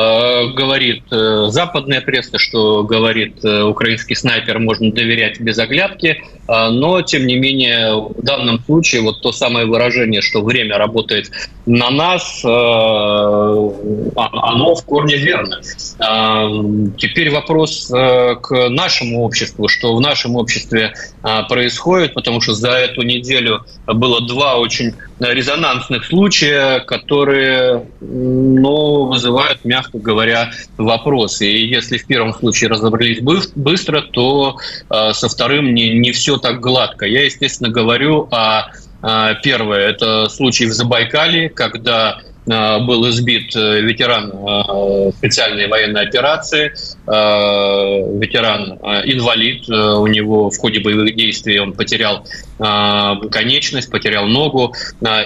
говорит 0.54 1.04
э, 1.10 1.46
западная 1.48 2.00
пресса, 2.00 2.38
что 2.38 2.82
говорит 2.84 3.44
э, 3.44 3.62
украинский 3.62 4.16
снайпер, 4.16 4.58
можно 4.58 4.92
доверять 4.92 5.40
без 5.40 5.58
оглядки, 5.58 6.22
но, 6.48 7.02
тем 7.02 7.26
не 7.26 7.36
менее, 7.36 7.94
в 7.94 8.22
данном 8.22 8.64
случае 8.64 9.02
вот 9.02 9.20
то 9.20 9.32
самое 9.32 9.66
выражение, 9.66 10.22
что 10.22 10.42
время 10.42 10.78
работает 10.78 11.30
на 11.66 11.90
нас, 11.90 12.42
э, 12.42 12.48
а, 12.48 13.70
оно 14.16 14.74
в 14.74 14.84
корне 14.84 15.16
верно. 15.16 15.60
Теперь 16.96 17.30
вопрос 17.30 17.88
к 17.88 18.68
нашему 18.70 19.24
обществу, 19.24 19.68
что 19.68 19.94
в 19.94 20.00
нашем 20.00 20.36
обществе 20.36 20.94
происходит, 21.48 22.14
потому 22.14 22.40
что 22.40 22.54
за 22.54 22.70
эту 22.70 23.02
неделю 23.02 23.64
было 23.86 24.26
два 24.26 24.56
очень 24.56 24.94
резонансных 25.20 26.06
случая, 26.06 26.80
которые 26.80 27.84
ну, 28.00 29.06
вызывают, 29.06 29.64
мягко 29.64 29.98
говоря, 29.98 30.52
вопросы. 30.76 31.50
И 31.50 31.66
если 31.66 31.98
в 31.98 32.06
первом 32.06 32.32
случае 32.32 32.70
разобрались 32.70 33.20
быстро, 33.20 34.02
то 34.02 34.56
со 34.88 35.28
вторым 35.28 35.74
не, 35.74 35.98
не 35.98 36.12
все 36.12 36.37
так 36.38 36.60
гладко. 36.60 37.06
Я, 37.06 37.24
естественно, 37.24 37.70
говорю 37.70 38.28
о 38.30 38.70
э, 39.02 39.34
Первое– 39.42 39.88
это 39.90 40.28
случай 40.28 40.66
в 40.66 40.72
Забайкале, 40.72 41.48
когда 41.48 42.20
Э, 42.48 42.78
был 42.80 43.08
избит 43.10 43.54
э, 43.54 43.80
ветеран 43.80 44.32
э, 44.32 45.10
специальной 45.18 45.68
военной 45.68 46.02
операции, 46.02 46.72
ветеран 47.06 48.78
инвалид. 49.04 49.68
У 49.68 50.06
него 50.06 50.50
в 50.50 50.58
ходе 50.58 50.80
боевых 50.80 51.14
действий 51.16 51.58
он 51.58 51.72
потерял 51.72 52.26
конечность, 52.58 53.90
потерял 53.90 54.26
ногу. 54.26 54.74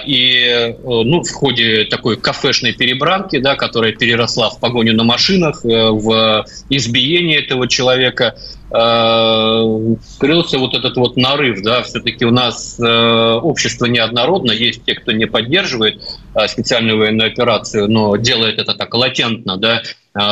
И 0.05 0.75
ну, 0.83 1.23
в 1.23 1.31
ходе 1.31 1.85
такой 1.85 2.15
кафешной 2.15 2.71
перебранки, 2.73 3.39
да, 3.39 3.55
которая 3.55 3.91
переросла 3.91 4.49
в 4.49 4.59
погоню 4.59 4.95
на 4.95 5.03
машинах, 5.03 5.63
в 5.63 6.45
избиение 6.69 7.43
этого 7.43 7.67
человека, 7.67 8.35
скрылся 8.75 10.57
вот 10.57 10.73
этот 10.73 10.97
вот 10.97 11.15
нарыв, 11.15 11.61
да, 11.61 11.83
все-таки 11.83 12.25
у 12.25 12.31
нас 12.31 12.79
общество 12.79 13.85
неоднородно, 13.85 14.51
есть 14.51 14.83
те, 14.83 14.95
кто 14.95 15.11
не 15.11 15.27
поддерживает 15.27 16.01
специальную 16.47 16.97
военную 16.97 17.27
операцию, 17.27 17.87
но 17.87 18.15
делает 18.15 18.57
это 18.57 18.73
так 18.73 18.91
латентно, 18.95 19.57
да, 19.57 19.83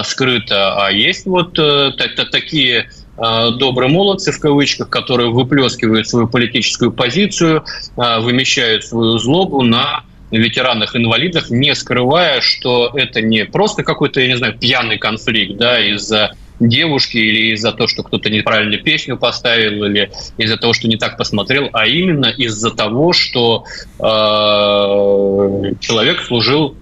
скрыто. 0.04 0.86
А 0.86 0.92
есть 0.92 1.28
вот 1.28 1.60
э, 1.60 1.92
такие 2.32 2.90
добрые 3.18 3.90
молодцы 3.92 4.32
в 4.32 4.40
кавычках, 4.40 4.90
которые 4.90 5.30
выплескивают 5.30 6.08
свою 6.08 6.28
политическую 6.28 6.92
позицию, 6.92 7.64
вымещают 7.96 8.86
свою 8.86 9.20
злобу 9.20 9.62
на 9.62 10.04
ветеранах-инвалидах, 10.32 11.50
не 11.52 11.76
скрывая, 11.76 12.42
что 12.42 12.92
это 12.96 13.22
не 13.22 13.46
просто 13.46 13.84
какой-то, 13.84 14.22
я 14.22 14.28
не 14.28 14.38
знаю, 14.38 14.58
пьяный 14.58 14.98
конфликт 14.98 15.58
да, 15.58 15.80
из-за 15.80 16.32
девушки 16.68 17.18
или 17.18 17.54
из-за 17.54 17.72
того, 17.72 17.88
что 17.88 18.04
кто-то 18.04 18.30
неправильно 18.30 18.78
песню 18.78 19.18
поставил 19.18 19.86
или 19.86 20.12
из-за 20.38 20.58
того, 20.58 20.74
что 20.74 20.88
не 20.88 20.98
так 20.98 21.18
посмотрел, 21.18 21.70
а 21.74 21.88
именно 21.88 22.28
из-за 22.28 22.72
того, 22.72 23.14
что 23.14 23.66
э, 24.00 24.04
человек 25.80 26.22
служил 26.22 26.76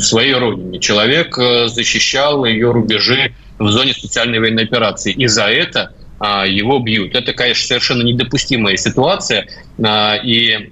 своей 0.00 0.34
родине, 0.34 0.78
человек 0.78 1.38
э, 1.38 1.68
защищал 1.68 2.44
ее 2.44 2.70
рубежи 2.70 3.32
в 3.58 3.68
зоне 3.70 3.92
специальной 3.92 4.38
военной 4.38 4.64
операции. 4.64 5.12
И 5.12 5.26
за 5.26 5.44
это 5.44 5.92
э, 6.20 6.44
его 6.48 6.78
бьют. 6.78 7.14
Это, 7.14 7.32
конечно, 7.32 7.66
совершенно 7.66 8.02
недопустимая 8.02 8.76
ситуация. 8.76 9.46
Э, 9.78 10.18
и 10.22 10.70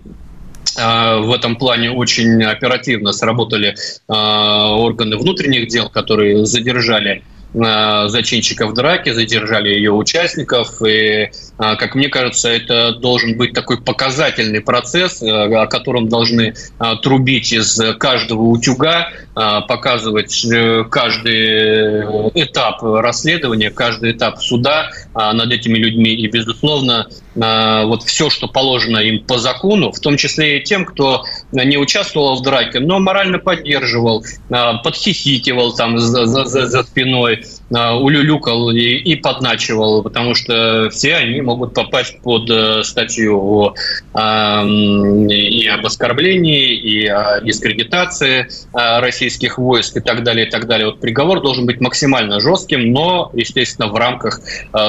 в 0.79 1.33
этом 1.33 1.57
плане 1.57 1.90
очень 1.90 2.42
оперативно 2.44 3.12
сработали 3.12 3.68
э, 3.68 4.12
органы 4.12 5.16
внутренних 5.16 5.68
дел, 5.68 5.88
которые 5.88 6.44
задержали 6.44 7.22
зачинщиков 7.57 8.75
драки, 8.75 9.12
задержали 9.12 9.71
ее 9.71 9.92
участников. 9.92 10.83
И, 10.83 11.31
а, 11.59 11.77
как 11.77 11.95
мне 11.95 12.09
кажется, 12.09 12.51
это 12.51 12.92
должен 12.92 13.37
быть 13.37 13.55
такой 13.55 13.81
показательный 13.81 14.61
процесс, 14.61 15.23
э, 15.23 15.27
о 15.27 15.66
котором 15.66 16.09
должны 16.09 16.55
трубить 17.03 17.53
из 17.53 17.81
каждого 17.99 18.42
утюга, 18.42 19.09
показывать 19.35 20.45
э, 20.45 20.85
каждый 20.90 22.03
этап 22.35 22.83
расследования, 22.83 23.71
каждый 23.71 24.12
этап 24.12 24.40
суда 24.40 24.90
над 25.14 25.51
этими 25.51 25.79
людьми. 25.79 26.11
И, 26.11 26.29
безусловно, 26.29 27.09
вот 27.37 28.03
все, 28.03 28.31
что 28.31 28.49
положено 28.49 28.99
им 28.99 29.25
по 29.25 29.38
закону, 29.38 29.92
в 29.92 30.01
том 30.01 30.16
числе 30.16 30.59
и 30.59 30.64
тем, 30.64 30.85
кто 30.85 31.25
не 31.53 31.77
участвовал 31.77 32.37
в 32.37 32.42
драке, 32.42 32.81
но 32.81 32.99
морально 32.99 33.38
поддерживал, 33.38 34.25
подхихикивал 34.49 35.75
там 35.75 35.99
за, 35.99 36.27
за, 36.27 36.44
за 36.46 36.83
спиной, 36.83 37.44
улюлюкал 37.70 38.70
и, 38.70 38.81
и 38.81 39.16
подначивал, 39.16 40.03
потому 40.03 40.35
что 40.35 40.88
все 40.90 41.16
они 41.16 41.40
могут 41.40 41.75
попасть 41.75 42.20
под 42.22 42.49
э, 42.49 42.83
статью 42.85 43.75
о, 44.14 44.64
и 44.64 45.66
об 45.66 45.85
оскорблении, 45.85 46.75
и 46.75 47.07
о 47.07 47.40
дискредитации 47.40 48.49
российских 48.72 49.59
войск 49.59 49.96
и 49.96 50.01
так 50.01 50.22
далее, 50.22 50.46
и 50.46 50.51
так 50.51 50.66
далее. 50.66 50.87
Вот 50.87 51.01
приговор 51.01 51.40
должен 51.40 51.66
быть 51.66 51.81
максимально 51.81 52.40
жестким, 52.40 52.92
но, 52.92 53.31
естественно, 53.35 53.88
в 53.88 53.96
рамках 53.96 54.40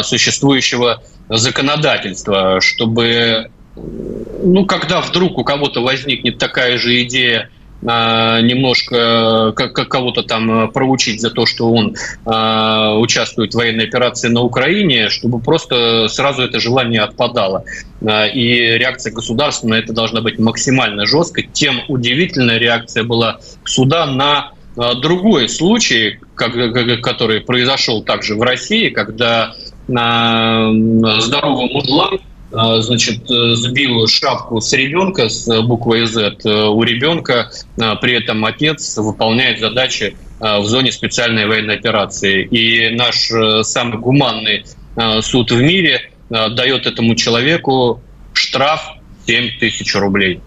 существующего 0.04 1.02
законодательства, 1.30 2.62
чтобы 2.62 3.50
ну, 3.76 4.66
когда 4.66 5.02
вдруг 5.02 5.38
у 5.38 5.44
кого-то 5.44 5.82
возникнет 5.82 6.38
такая 6.38 6.78
же 6.78 7.04
идея 7.04 7.50
а, 7.86 8.42
немножко 8.42 9.54
кого-то 9.54 10.24
там 10.24 10.72
проучить 10.72 11.22
за 11.22 11.30
то, 11.30 11.46
что 11.46 11.72
он 11.72 11.96
а, 12.26 12.98
участвует 12.98 13.54
в 13.54 13.58
военной 13.58 13.86
операции 13.86 14.30
на 14.30 14.42
Украине, 14.42 15.10
чтобы 15.10 15.40
просто 15.40 16.08
сразу 16.08 16.42
это 16.42 16.60
желание 16.60 17.02
отпадало. 17.02 17.66
А, 18.06 18.26
и 18.26 18.78
реакция 18.78 19.14
государства 19.14 19.68
на 19.68 19.76
это 19.76 19.94
должна 19.94 20.22
быть 20.22 20.40
максимально 20.40 21.06
жесткой. 21.06 21.50
Тем 21.54 21.82
удивительная 21.88 22.58
реакция 22.58 23.04
была 23.04 23.40
суда 23.64 24.08
на 24.08 24.52
другой 25.02 25.50
случай, 25.50 26.20
который 26.36 27.42
произошел 27.42 28.04
также 28.04 28.36
в 28.36 28.42
России, 28.44 28.90
когда 28.90 29.56
здоровым 29.88 31.70
мужлам 31.72 32.20
значит, 32.52 33.28
сбил 33.28 34.08
шапку 34.08 34.62
с 34.62 34.72
ребенка 34.74 35.30
с 35.30 35.62
буквой 35.62 36.06
Z. 36.06 36.38
У 36.46 36.84
ребенка 36.84 37.52
при 37.76 38.14
этом 38.14 38.46
отец 38.46 38.98
выполняет 38.98 39.60
задачи 39.60 40.16
в 40.40 40.64
зоне 40.66 40.92
специальной 40.92 41.46
военной 41.46 41.76
операции. 41.76 42.46
И 42.46 42.90
наш 42.96 43.32
самый 43.66 43.98
гуманный 44.00 44.66
суд 45.22 45.52
в 45.52 45.62
мире 45.62 46.12
дает 46.30 46.86
этому 46.86 47.16
человеку 47.16 48.02
штраф 48.34 48.82
7 49.26 49.60
тысяч 49.60 49.94
рублей. 49.96 50.40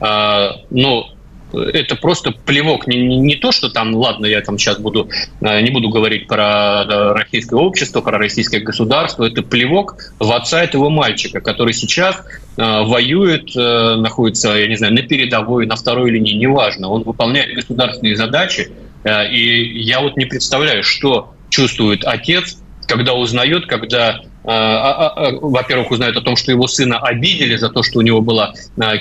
Ну, 0.00 1.06
это 1.52 1.96
просто 1.96 2.32
плевок. 2.32 2.86
Не, 2.86 3.06
не, 3.06 3.16
не 3.16 3.36
то, 3.36 3.52
что 3.52 3.68
там, 3.68 3.94
ладно, 3.94 4.26
я 4.26 4.40
там 4.40 4.58
сейчас 4.58 4.78
буду, 4.78 5.08
э, 5.40 5.60
не 5.60 5.70
буду 5.70 5.88
говорить 5.88 6.26
про 6.26 6.84
российское 7.14 7.56
общество, 7.56 8.00
про 8.00 8.18
российское 8.18 8.60
государство. 8.60 9.24
Это 9.24 9.42
плевок 9.42 9.96
в 10.18 10.30
отца 10.32 10.62
этого 10.62 10.88
мальчика, 10.90 11.40
который 11.40 11.72
сейчас 11.72 12.16
э, 12.56 12.62
воюет, 12.62 13.56
э, 13.56 13.94
находится, 13.96 14.50
я 14.56 14.66
не 14.66 14.76
знаю, 14.76 14.94
на 14.94 15.02
передовой, 15.02 15.66
на 15.66 15.76
второй 15.76 16.10
линии, 16.10 16.34
неважно. 16.34 16.88
Он 16.88 17.02
выполняет 17.02 17.54
государственные 17.54 18.16
задачи. 18.16 18.70
И 19.04 19.80
я 19.80 20.00
вот 20.00 20.16
не 20.16 20.26
представляю, 20.26 20.82
что 20.82 21.32
чувствует 21.50 22.04
отец, 22.04 22.58
когда 22.86 23.14
узнает, 23.14 23.66
когда 23.66 24.20
а, 24.44 24.52
а, 24.52 25.08
а, 25.08 25.32
во-первых, 25.40 25.90
узнает 25.90 26.16
о 26.16 26.22
том, 26.22 26.34
что 26.36 26.50
его 26.50 26.66
сына 26.66 26.98
обидели 26.98 27.56
за 27.56 27.68
то, 27.68 27.82
что 27.82 27.98
у 27.98 28.02
него 28.02 28.22
была 28.22 28.54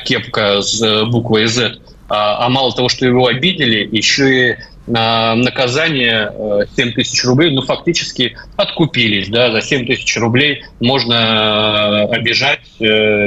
кепка 0.03 0.61
с 0.61 1.05
буквой 1.05 1.47
Z, 1.47 1.77
а, 2.09 2.45
а 2.45 2.49
мало 2.49 2.73
того, 2.73 2.89
что 2.89 3.05
его 3.05 3.27
обидели, 3.27 3.87
еще 3.91 4.51
и 4.51 4.55
наказание 4.87 6.31
7 6.75 6.89
э, 6.89 6.91
тысяч 6.93 7.23
рублей, 7.25 7.51
ну, 7.51 7.61
фактически 7.61 8.37
откупились, 8.55 9.27
да, 9.27 9.51
за 9.51 9.61
7 9.61 9.85
тысяч 9.85 10.17
рублей 10.17 10.63
можно 10.79 12.07
э, 12.09 12.15
обижать, 12.15 12.61
э, 12.79 12.85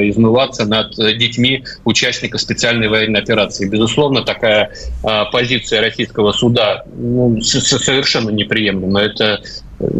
измываться 0.09 0.65
над 0.65 0.95
детьми 0.95 1.63
участников 1.85 2.41
специальной 2.41 2.87
военной 2.87 3.19
операции. 3.19 3.69
Безусловно, 3.69 4.23
такая 4.23 4.71
позиция 5.31 5.81
российского 5.81 6.31
суда 6.31 6.83
ну, 6.95 7.39
совершенно 7.41 8.31
неприемлема. 8.31 9.01
Это 9.01 9.41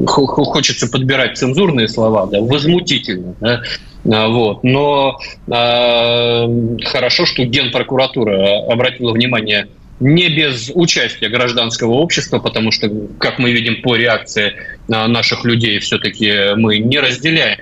хочется 0.07 0.87
подбирать 0.87 1.37
цензурные 1.37 1.87
слова, 1.87 2.25
да, 2.25 2.39
возмутительно, 2.41 3.35
да, 3.39 3.53
а, 3.53 3.61
вот. 4.03 4.63
Но 4.63 5.19
э, 5.47 6.77
хорошо, 6.85 7.25
что 7.25 7.43
Генпрокуратура 7.43 8.65
обратила 8.71 9.11
внимание 9.11 9.67
не 9.99 10.29
без 10.29 10.71
участия 10.73 11.29
гражданского 11.29 11.91
общества, 11.93 12.39
потому 12.39 12.71
что, 12.71 12.89
как 13.19 13.37
мы 13.37 13.51
видим 13.51 13.83
по 13.83 13.95
реакции 13.95 14.53
наших 14.87 15.45
людей, 15.45 15.77
все-таки 15.79 16.55
мы 16.55 16.79
не 16.79 16.99
разделяем 16.99 17.59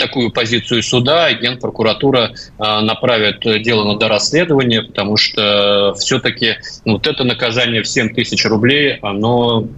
такую 0.00 0.32
позицию 0.32 0.82
суда, 0.82 1.32
Генпрокуратура 1.32 2.32
направит 2.58 3.62
дело 3.62 3.84
на 3.84 3.96
дорасследование, 3.96 4.82
потому 4.82 5.16
что 5.16 5.94
все-таки 6.00 6.56
вот 6.84 7.06
это 7.06 7.22
наказание 7.22 7.82
в 7.82 7.86
7 7.86 8.12
тысяч 8.12 8.44
рублей, 8.44 8.98
оно 9.00 9.60
но 9.60 9.68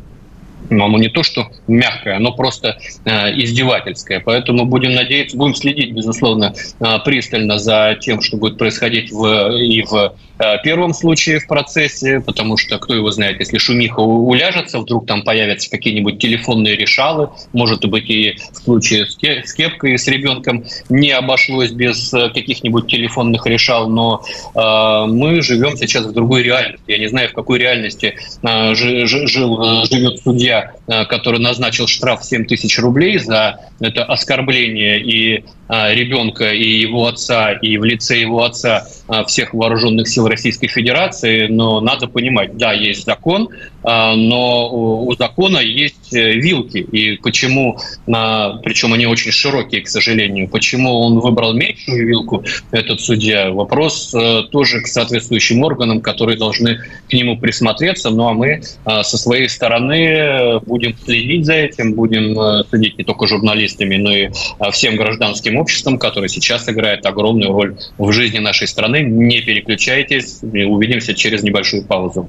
оно 0.71 0.99
не 0.99 1.09
то, 1.09 1.23
что 1.23 1.49
мягкое, 1.67 2.17
оно 2.17 2.33
просто 2.33 2.79
э, 3.05 3.11
издевательское. 3.41 4.21
Поэтому 4.21 4.65
будем 4.65 4.95
надеяться, 4.95 5.37
будем 5.37 5.55
следить, 5.55 5.93
безусловно, 5.93 6.55
э, 6.81 6.99
пристально 7.05 7.59
за 7.59 7.97
тем, 8.01 8.21
что 8.21 8.37
будет 8.37 8.59
происходить 8.59 9.11
в, 9.11 9.57
и 9.57 9.83
в 9.83 10.15
э, 10.39 10.57
первом 10.63 10.95
случае 10.95 11.41
в 11.41 11.47
процессе, 11.47 12.21
потому 12.21 12.57
что, 12.57 12.79
кто 12.79 12.95
его 12.95 13.11
знает, 13.11 13.41
если 13.41 13.59
шумиха 13.59 14.01
уляжется, 14.01 14.79
вдруг 14.79 15.07
там 15.07 15.23
появятся 15.23 15.71
какие-нибудь 15.71 16.19
телефонные 16.19 16.77
решалы, 16.77 17.31
может 17.53 17.85
быть, 17.87 18.09
и 18.09 18.37
в 18.53 18.57
случае 18.57 19.07
с 19.07 19.55
кепкой, 19.55 19.99
с 19.99 20.07
ребенком 20.07 20.65
не 20.89 21.11
обошлось 21.11 21.71
без 21.71 22.11
каких-нибудь 22.11 22.87
телефонных 22.87 23.47
решал, 23.47 23.89
но 23.89 24.23
э, 24.55 25.07
мы 25.07 25.43
живем 25.43 25.77
сейчас 25.77 26.07
в 26.07 26.13
другой 26.13 26.43
реальности. 26.43 26.85
Я 26.87 26.99
не 26.99 27.09
знаю, 27.09 27.29
в 27.29 27.33
какой 27.33 27.59
реальности 27.59 28.15
э, 28.43 28.75
жил, 28.75 29.83
э, 29.83 29.85
живет 29.91 30.21
судья 30.23 30.60
который 30.87 31.41
назначил 31.41 31.87
штраф 31.87 32.25
7 32.25 32.47
тысяч 32.47 32.79
рублей 32.79 33.19
за 33.19 33.61
это 33.81 34.05
оскорбление 34.05 35.01
и 35.01 35.39
э, 35.39 35.43
ребенка, 35.71 36.53
и 36.53 36.81
его 36.81 37.07
отца, 37.07 37.53
и 37.53 37.79
в 37.79 37.85
лице 37.85 38.21
его 38.21 38.45
отца 38.45 38.87
э, 39.09 39.25
всех 39.27 39.55
вооруженных 39.55 40.09
сил 40.09 40.27
Российской 40.29 40.69
Федерации. 40.69 41.47
Но 41.47 41.81
надо 41.81 42.07
понимать, 42.07 42.57
да, 42.57 42.73
есть 42.73 43.05
закон, 43.05 43.49
но 43.83 44.71
у 44.71 45.15
закона 45.17 45.59
есть 45.59 46.13
вилки. 46.13 46.79
И 46.79 47.17
почему, 47.17 47.79
причем 48.07 48.93
они 48.93 49.07
очень 49.07 49.33
широкие, 49.33 49.81
к 49.81 49.89
сожалению, 49.89 50.49
почему 50.49 50.93
он 51.01 51.19
выбрал 51.21 51.55
меньшую 51.55 52.07
вилку, 52.07 52.45
этот 52.73 53.01
судья, 53.01 53.51
вопрос 53.51 54.15
тоже 54.51 54.83
к 54.83 54.87
соответствующим 54.87 55.63
органам, 55.63 56.03
которые 56.03 56.37
должны 56.37 56.81
к 57.09 57.13
нему 57.13 57.39
присмотреться. 57.39 58.11
Ну 58.11 58.29
а 58.29 58.35
мы 58.35 58.63
со 58.85 59.17
своей 59.17 59.49
стороны 59.49 60.61
будем 60.67 60.95
следить 61.05 61.47
за 61.47 61.55
этим, 61.55 61.95
будем 61.95 62.39
э, 62.39 62.65
следить 62.71 62.99
не 62.99 63.05
только 63.05 63.27
журналистами, 63.27 63.97
но 63.97 64.13
и 64.13 64.25
э, 64.27 64.31
всем 64.73 64.97
гражданским 64.97 65.57
обществом, 65.61 65.99
которое 65.99 66.29
сейчас 66.29 66.69
играет 66.69 67.07
огромную 67.07 67.53
роль 67.53 67.77
в 67.99 68.13
жизни 68.13 68.39
нашей 68.39 68.67
страны. 68.67 69.01
Не 69.03 69.41
переключайтесь, 69.41 70.39
увидимся 70.43 71.15
через 71.15 71.43
небольшую 71.43 71.85
паузу. 71.85 72.29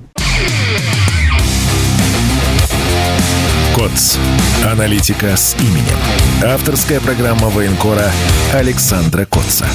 КОЦ. 3.75 4.17
Аналитика 4.65 5.35
с 5.35 5.55
именем. 5.59 5.97
Авторская 6.43 6.99
программа 6.99 7.49
военкора 7.49 8.11
Александра 8.53 9.25
Котца. 9.25 9.65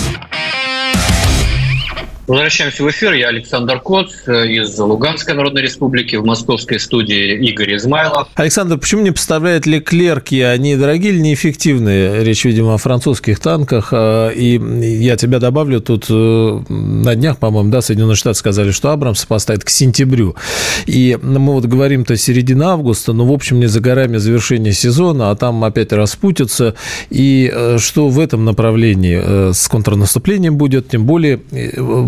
Возвращаемся 2.26 2.82
в 2.82 2.90
эфир. 2.90 3.12
Я 3.12 3.28
Александр 3.28 3.78
Кот 3.78 4.10
э, 4.26 4.48
из 4.48 4.76
Луганской 4.78 5.34
Народной 5.34 5.62
Республики. 5.62 6.16
В 6.16 6.24
московской 6.24 6.80
студии 6.80 7.36
Игорь 7.48 7.76
Измайлов. 7.76 8.28
Александр, 8.34 8.78
почему 8.78 9.02
не 9.02 9.12
поставляют 9.12 9.64
ли 9.64 9.78
клерки? 9.78 10.40
Они 10.40 10.74
дорогие 10.74 11.12
или 11.12 11.20
неэффективные? 11.20 12.24
Речь, 12.24 12.44
видимо, 12.44 12.74
о 12.74 12.78
французских 12.78 13.38
танках. 13.38 13.90
А, 13.92 14.30
и 14.30 14.58
я 15.00 15.16
тебя 15.16 15.38
добавлю, 15.38 15.80
тут 15.80 16.06
э, 16.10 16.60
на 16.68 17.14
днях, 17.14 17.38
по-моему, 17.38 17.70
да, 17.70 17.80
Соединенные 17.80 18.16
Штаты 18.16 18.38
сказали, 18.38 18.72
что 18.72 18.90
Абрамс 18.90 19.24
поставит 19.24 19.62
к 19.62 19.68
сентябрю. 19.68 20.34
И 20.86 21.16
мы 21.22 21.52
вот 21.52 21.66
говорим-то 21.66 22.16
середина 22.16 22.72
августа, 22.72 23.12
но, 23.12 23.24
в 23.24 23.32
общем, 23.32 23.60
не 23.60 23.66
за 23.66 23.78
горами 23.78 24.16
завершения 24.16 24.72
сезона, 24.72 25.30
а 25.30 25.36
там 25.36 25.62
опять 25.62 25.92
распутится. 25.92 26.74
И 27.08 27.48
э, 27.54 27.78
что 27.78 28.08
в 28.08 28.18
этом 28.18 28.44
направлении 28.44 29.52
с 29.52 29.68
контрнаступлением 29.68 30.56
будет, 30.56 30.88
тем 30.88 31.06
более 31.06 31.40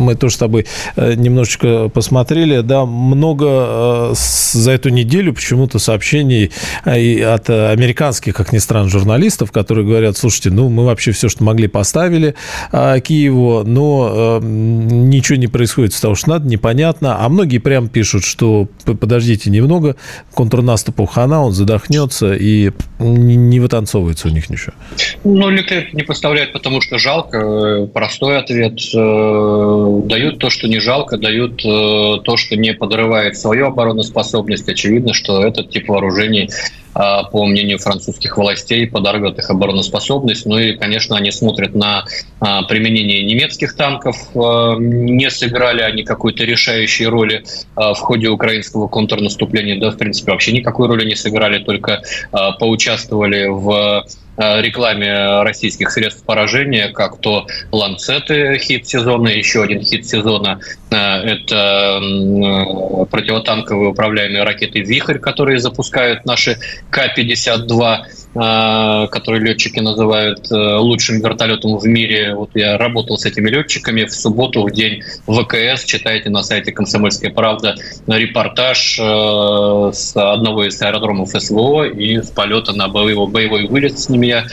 мы 0.09 0.15
тоже 0.15 0.37
с 0.37 0.39
тобой 0.39 0.65
э, 0.97 1.15
немножечко 1.15 1.91
посмотрели, 1.91 2.63
да, 2.63 2.87
много 2.87 3.47
э, 3.49 4.15
за 4.15 4.71
эту 4.71 4.89
неделю 4.89 5.35
почему-то 5.35 5.79
сообщений 5.79 6.51
э, 6.87 7.23
от 7.23 7.51
американских, 7.51 8.35
как 8.35 8.55
ни 8.55 8.59
странно, 8.59 8.89
журналистов, 8.89 9.53
которые 9.53 9.87
говорят, 9.87 10.17
слушайте, 10.17 10.51
ну, 10.51 10.71
мы 10.71 10.87
вообще 10.87 11.13
все, 11.13 11.29
что 11.29 11.45
могли, 11.45 11.69
поставили 11.69 12.35
Киеву, 12.73 13.65
но 13.65 14.41
ничего 14.43 15.37
не 15.37 15.47
происходит 15.47 15.93
с 15.93 16.01
того, 16.01 16.15
что 16.15 16.31
надо, 16.31 16.49
непонятно. 16.49 17.19
А 17.21 17.29
многие 17.29 17.59
прям 17.59 17.89
пишут, 17.89 18.25
что 18.25 18.67
подождите 18.85 19.51
немного, 19.51 19.97
контрнаступу 20.33 21.05
хана, 21.05 21.45
он 21.45 21.53
задохнется, 21.53 22.33
и 22.33 22.71
не 22.99 23.61
вытанцовывается 23.61 24.29
у 24.29 24.31
них 24.31 24.49
ничего. 24.49 24.73
Ну, 25.25 25.51
Леклер 25.51 25.89
не 25.93 26.03
поставляет, 26.03 26.55
потому 26.55 26.81
что 26.81 26.99
жалко. 26.99 27.89
Простой 27.93 28.39
ответ 28.39 28.79
дают 30.07 30.39
то, 30.39 30.51
что 30.51 30.69
не 30.69 30.79
жалко, 30.79 31.17
дают 31.17 31.65
э, 31.65 32.21
то, 32.25 32.37
что 32.37 32.57
не 32.57 32.75
подрывает 32.75 33.37
свою 33.37 33.67
обороноспособность. 33.67 34.69
Очевидно, 34.69 35.13
что 35.15 35.43
этот 35.43 35.71
тип 35.71 35.89
вооружений, 35.89 36.51
по 36.99 37.47
мнению 37.47 37.79
французских 37.79 38.37
властей, 38.37 38.87
подорвет 38.87 39.39
их 39.39 39.51
обороноспособность. 39.51 40.47
Ну 40.47 40.59
и, 40.59 40.77
конечно, 40.77 41.17
они 41.17 41.31
смотрят 41.31 41.75
на 41.75 42.05
э, 42.41 42.45
применение 42.69 43.23
немецких 43.23 43.77
танков. 43.77 44.17
Э, 44.35 44.75
не 44.79 45.31
сыграли 45.31 45.83
они 45.83 46.03
какой-то 46.03 46.45
решающей 46.45 47.07
роли 47.07 47.45
в 47.77 47.95
ходе 47.95 48.29
украинского 48.29 48.89
контрнаступления. 48.89 49.79
Да, 49.79 49.91
в 49.91 49.97
принципе, 49.97 50.33
вообще 50.33 50.53
никакой 50.53 50.89
роли 50.89 51.07
не 51.07 51.15
сыграли, 51.15 51.63
только 51.63 52.03
поучаствовали 52.59 53.47
в 53.47 54.05
рекламе 54.37 55.43
российских 55.43 55.91
средств 55.91 56.25
поражения, 56.25 56.89
как 56.89 57.21
то 57.21 57.47
«Ланцеты» 57.73 58.59
хит 58.59 58.87
сезона, 58.87 59.29
еще 59.29 59.65
один 59.65 59.83
хит 59.83 60.07
сезона 60.07 60.61
это 60.91 62.01
противотанковые 63.11 63.91
управляемые 63.91 64.45
ракеты 64.45 64.81
«Вихрь», 64.81 65.19
которые 65.19 65.59
запускают 65.59 66.25
наши 66.25 66.59
К-52 66.91 68.03
который 68.39 69.41
летчики 69.41 69.81
называют 69.81 70.47
лучшим 70.51 71.21
вертолетом 71.21 71.79
в 71.79 71.85
мире. 71.87 72.35
Вот 72.35 72.51
я 72.55 72.79
работал 72.79 73.19
с 73.19 73.25
этими 73.27 73.49
летчиками 73.49 74.05
в 74.05 74.13
субботу, 74.13 74.63
в 74.63 74.71
день 74.71 75.03
ВКС. 75.27 75.85
Читайте 75.85 76.31
на 76.31 76.43
сайте 76.43 76.73
«Комсомольская 76.73 77.31
правда» 77.31 77.75
репортаж 78.07 78.95
с 78.95 80.13
одного 80.15 80.65
из 80.67 80.81
аэродромов 80.81 81.31
СВО 81.31 81.85
и 81.85 82.23
с 82.23 82.31
полета 82.31 82.73
на 82.73 82.89
боевой, 82.89 83.29
боевой 83.29 83.67
вылет 83.67 83.99
с 83.99 84.09
ними 84.09 84.27
я 84.27 84.47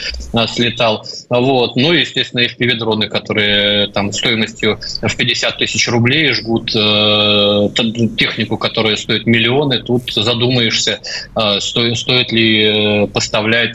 слетал. 0.46 1.06
Вот. 1.30 1.76
Ну 1.76 1.92
и, 1.92 2.00
естественно, 2.00 2.40
FPV-дроны, 2.40 3.08
которые 3.08 3.88
там 3.88 4.12
стоимостью 4.12 4.78
в 5.02 5.16
50 5.16 5.58
тысяч 5.58 5.88
рублей 5.88 6.32
жгут 6.32 6.74
э, 6.74 7.68
технику, 8.16 8.56
которая 8.56 8.96
стоит 8.96 9.26
миллионы. 9.26 9.82
Тут 9.82 10.12
задумаешься, 10.12 11.00
э, 11.34 11.60
стоит, 11.60 12.32
ли 12.32 13.04
э, 13.04 13.06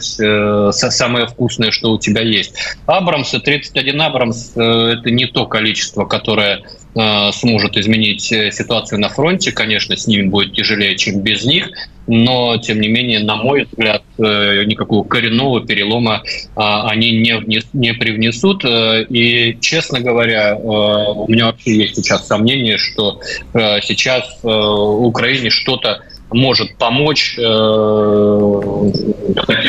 поставлять 0.02 0.20
э, 0.20 0.90
самое 0.90 1.26
вкусное, 1.26 1.70
что 1.70 1.92
у 1.92 1.98
тебя 1.98 2.22
есть. 2.22 2.54
Абрамсы, 2.86 3.38
31 3.38 4.00
Абрамс, 4.00 4.52
э, 4.56 4.60
это 4.60 5.10
не 5.10 5.26
то 5.26 5.46
количество, 5.46 6.04
которое 6.04 6.62
э, 6.94 7.32
сможет 7.32 7.76
изменить 7.76 8.32
э, 8.32 8.50
ситуацию 8.50 9.00
на 9.00 9.08
фронте. 9.08 9.52
Конечно, 9.52 9.96
с 9.96 10.06
ними 10.06 10.28
будет 10.28 10.54
тяжелее, 10.54 10.96
чем 10.96 11.20
без 11.20 11.44
них 11.44 11.70
но, 12.06 12.56
тем 12.58 12.80
не 12.80 12.88
менее, 12.88 13.20
на 13.20 13.36
мой 13.36 13.64
взгляд, 13.64 14.02
э, 14.18 14.64
никакого 14.64 15.04
коренного 15.04 15.64
перелома 15.64 16.22
а, 16.56 16.88
они 16.90 17.12
не, 17.18 17.36
внес, 17.36 17.64
не 17.72 17.94
привнесут. 17.94 18.64
Э, 18.64 19.04
и, 19.04 19.56
честно 19.60 20.00
говоря, 20.00 20.52
э, 20.52 20.56
у 20.56 21.30
меня 21.30 21.46
вообще 21.46 21.76
есть 21.76 21.96
сейчас 21.96 22.26
сомнение, 22.26 22.78
что 22.78 23.20
сейчас 23.52 24.38
Украине 24.42 25.50
что-то 25.50 26.02
может 26.32 26.76
помочь 26.76 27.34
хотя 27.36 27.42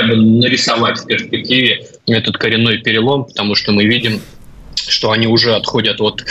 бы 0.08 0.16
нарисовать 0.16 1.00
в 1.00 1.06
перспективе 1.06 1.86
этот 2.08 2.38
коренной 2.38 2.80
перелом, 2.80 3.26
потому 3.26 3.56
что 3.56 3.72
мы 3.72 3.86
видим 3.86 4.22
что 4.76 5.12
они 5.12 5.28
уже 5.28 5.56
отходят 5.56 6.02
от 6.02 6.22
э, 6.22 6.26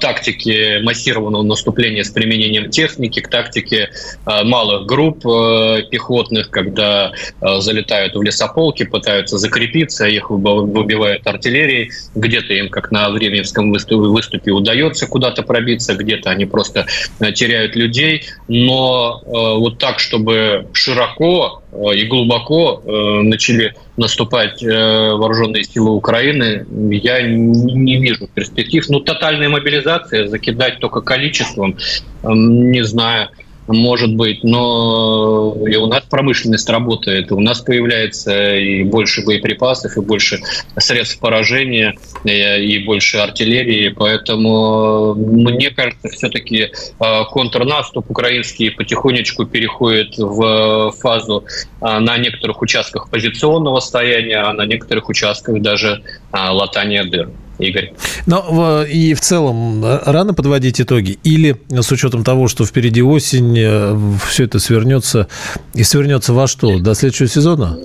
тактики 0.00 0.80
массированного 0.82 1.42
наступления 1.42 2.04
с 2.04 2.10
применением 2.10 2.70
техники 2.70 3.20
к 3.20 3.28
тактике 3.28 3.90
э, 4.26 4.44
малых 4.44 4.86
групп 4.86 5.26
э, 5.26 5.82
пехотных, 5.90 6.50
когда 6.50 7.12
э, 7.12 7.60
залетают 7.60 8.14
в 8.14 8.22
лесополки, 8.22 8.84
пытаются 8.84 9.38
закрепиться, 9.38 10.06
их 10.06 10.30
выбивают 10.30 11.26
артиллерией, 11.26 11.90
где-то 12.14 12.52
им, 12.54 12.68
как 12.68 12.90
на 12.90 13.10
Временевском 13.10 13.70
выступе, 13.70 14.50
удается 14.50 15.06
куда-то 15.06 15.42
пробиться, 15.42 15.94
где-то 15.94 16.30
они 16.30 16.44
просто 16.46 16.86
теряют 17.34 17.76
людей, 17.76 18.24
но 18.48 19.22
э, 19.24 19.28
вот 19.30 19.78
так, 19.78 19.98
чтобы 19.98 20.68
широко 20.72 21.62
и 21.72 22.04
глубоко 22.06 22.82
э, 22.82 23.22
начали 23.22 23.74
наступать 23.96 24.62
э, 24.62 24.68
вооруженные 24.68 25.64
силы 25.64 25.90
Украины, 25.90 26.66
я 26.90 27.20
не 27.22 27.96
вижу 27.96 28.26
перспектив. 28.32 28.88
Ну, 28.88 29.00
тотальная 29.00 29.48
мобилизация, 29.48 30.28
закидать 30.28 30.80
только 30.80 31.02
количеством, 31.02 31.76
не 32.24 32.84
знаю 32.84 33.28
может 33.68 34.14
быть, 34.14 34.42
но 34.44 35.54
и 35.66 35.76
у 35.76 35.86
нас 35.86 35.97
промышленность 36.08 36.68
работает, 36.68 37.32
у 37.32 37.40
нас 37.40 37.60
появляется 37.60 38.56
и 38.56 38.84
больше 38.84 39.24
боеприпасов, 39.24 39.96
и 39.96 40.00
больше 40.00 40.40
средств 40.78 41.18
поражения, 41.20 41.94
и 42.24 42.78
больше 42.84 43.18
артиллерии, 43.18 43.88
поэтому 43.88 45.14
мне 45.14 45.70
кажется, 45.70 46.08
все-таки 46.08 46.70
а, 46.98 47.24
контрнаступ 47.24 48.10
украинский 48.10 48.70
потихонечку 48.70 49.46
переходит 49.46 50.16
в 50.18 50.92
фазу 51.00 51.44
а, 51.80 52.00
на 52.00 52.18
некоторых 52.18 52.62
участках 52.62 53.10
позиционного 53.10 53.80
стояния, 53.80 54.42
а 54.42 54.52
на 54.52 54.66
некоторых 54.66 55.08
участках 55.08 55.60
даже 55.60 56.02
а, 56.32 56.52
латания 56.52 57.04
дыр. 57.04 57.30
Игорь. 57.58 57.92
Но 58.26 58.84
и 58.84 59.14
в 59.14 59.20
целом 59.20 59.84
э, 59.84 60.00
рано 60.06 60.32
подводить 60.32 60.80
итоги? 60.80 61.18
Или 61.24 61.56
с 61.70 61.90
учетом 61.90 62.22
того, 62.22 62.46
что 62.46 62.64
впереди 62.64 63.02
осень, 63.02 63.58
э, 63.58 63.98
все 64.28 64.44
это 64.44 64.60
свернется 64.60 65.26
и 65.74 65.82
свернется 65.82 65.97
во 66.32 66.46
что? 66.46 66.78
До 66.78 66.94
следующего 66.94 67.28
сезона? 67.28 67.78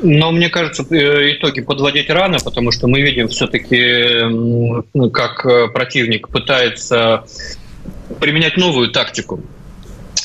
Но 0.00 0.32
мне 0.32 0.48
кажется, 0.48 0.84
э, 0.90 1.32
итоги 1.32 1.60
подводить 1.60 2.10
рано, 2.10 2.38
потому 2.42 2.70
что 2.72 2.86
мы 2.86 3.00
видим 3.00 3.28
все-таки, 3.28 4.22
как 5.10 5.72
противник 5.72 6.28
пытается 6.28 7.24
применять 8.20 8.56
новую 8.56 8.90
тактику 8.90 9.40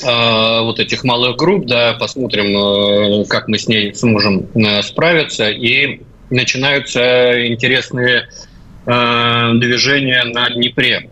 вот 0.02 0.80
этих 0.80 1.04
малых 1.04 1.36
групп, 1.36 1.66
да, 1.66 1.94
посмотрим, 1.94 3.24
как 3.26 3.48
мы 3.48 3.58
с 3.58 3.68
ней 3.68 3.94
сможем 3.94 4.48
справиться, 4.82 5.48
и 5.48 6.00
начинаются 6.30 7.46
интересные 7.46 8.26
Э, 8.86 9.52
движение 9.54 10.24
на 10.24 10.50
Днепре 10.50 11.10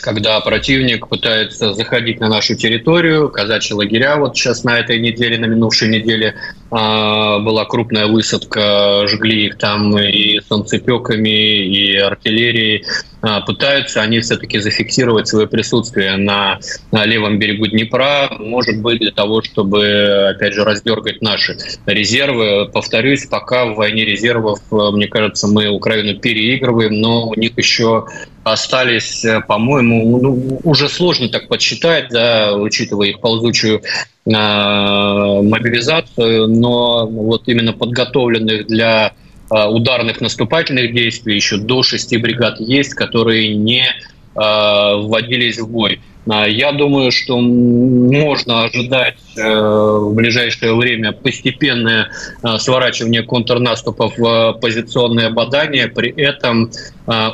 когда 0.00 0.40
противник 0.40 1.08
пытается 1.08 1.72
заходить 1.72 2.20
на 2.20 2.28
нашу 2.28 2.54
территорию, 2.54 3.28
казачьи 3.28 3.74
лагеря. 3.74 4.16
Вот 4.16 4.36
сейчас 4.36 4.64
на 4.64 4.78
этой 4.78 4.98
неделе, 4.98 5.38
на 5.38 5.46
минувшей 5.46 5.88
неделе 5.88 6.34
была 6.70 7.64
крупная 7.64 8.06
высадка, 8.06 9.06
жгли 9.06 9.46
их 9.46 9.58
там 9.58 9.98
и 9.98 10.40
солнцепеками, 10.40 11.64
и 11.66 11.96
артиллерией. 11.96 12.84
А, 13.20 13.40
пытаются 13.40 14.00
они 14.00 14.20
все-таки 14.20 14.60
зафиксировать 14.60 15.26
свое 15.26 15.48
присутствие 15.48 16.16
на, 16.16 16.60
левом 16.92 17.38
берегу 17.38 17.66
Днепра, 17.66 18.30
может 18.38 18.80
быть, 18.80 19.00
для 19.00 19.10
того, 19.10 19.42
чтобы, 19.42 20.28
опять 20.30 20.54
же, 20.54 20.64
раздергать 20.64 21.20
наши 21.20 21.56
резервы. 21.86 22.68
Повторюсь, 22.72 23.26
пока 23.26 23.66
в 23.66 23.74
войне 23.74 24.04
резервов, 24.04 24.60
мне 24.70 25.08
кажется, 25.08 25.48
мы 25.48 25.68
Украину 25.68 26.18
переигрываем, 26.20 27.00
но 27.00 27.28
у 27.28 27.34
них 27.34 27.52
еще 27.56 28.06
остались, 28.44 29.26
по-моему, 29.46 30.18
ну, 30.20 30.60
уже 30.62 30.88
сложно 30.88 31.28
так 31.28 31.48
подсчитать, 31.48 32.08
да, 32.10 32.54
учитывая 32.54 33.08
их 33.08 33.20
ползучую 33.20 33.80
э, 33.80 33.80
мобилизацию, 34.26 36.48
но 36.48 37.06
вот 37.06 37.48
именно 37.48 37.72
подготовленных 37.72 38.66
для 38.66 39.14
Э, 39.50 39.66
ударных 39.66 40.20
наступательных 40.20 40.92
действий 40.92 41.36
еще 41.36 41.56
до 41.56 41.82
шести 41.82 42.18
бригад 42.18 42.60
есть, 42.60 42.94
которые 42.94 43.54
не 43.54 43.82
э, 43.82 43.90
вводились 44.34 45.58
в 45.58 45.70
бой. 45.70 46.00
А 46.30 46.46
я 46.46 46.72
думаю, 46.72 47.10
что 47.10 47.38
можно 47.38 48.64
ожидать 48.64 49.16
э, 49.36 49.40
в 49.42 50.14
ближайшее 50.14 50.74
время 50.74 51.12
постепенное 51.12 52.10
сворачивание 52.58 53.22
контрнаступов 53.22 54.18
в 54.18 54.58
позиционное 54.60 55.30
бадание, 55.30 55.88
при 55.88 56.10
этом 56.10 56.70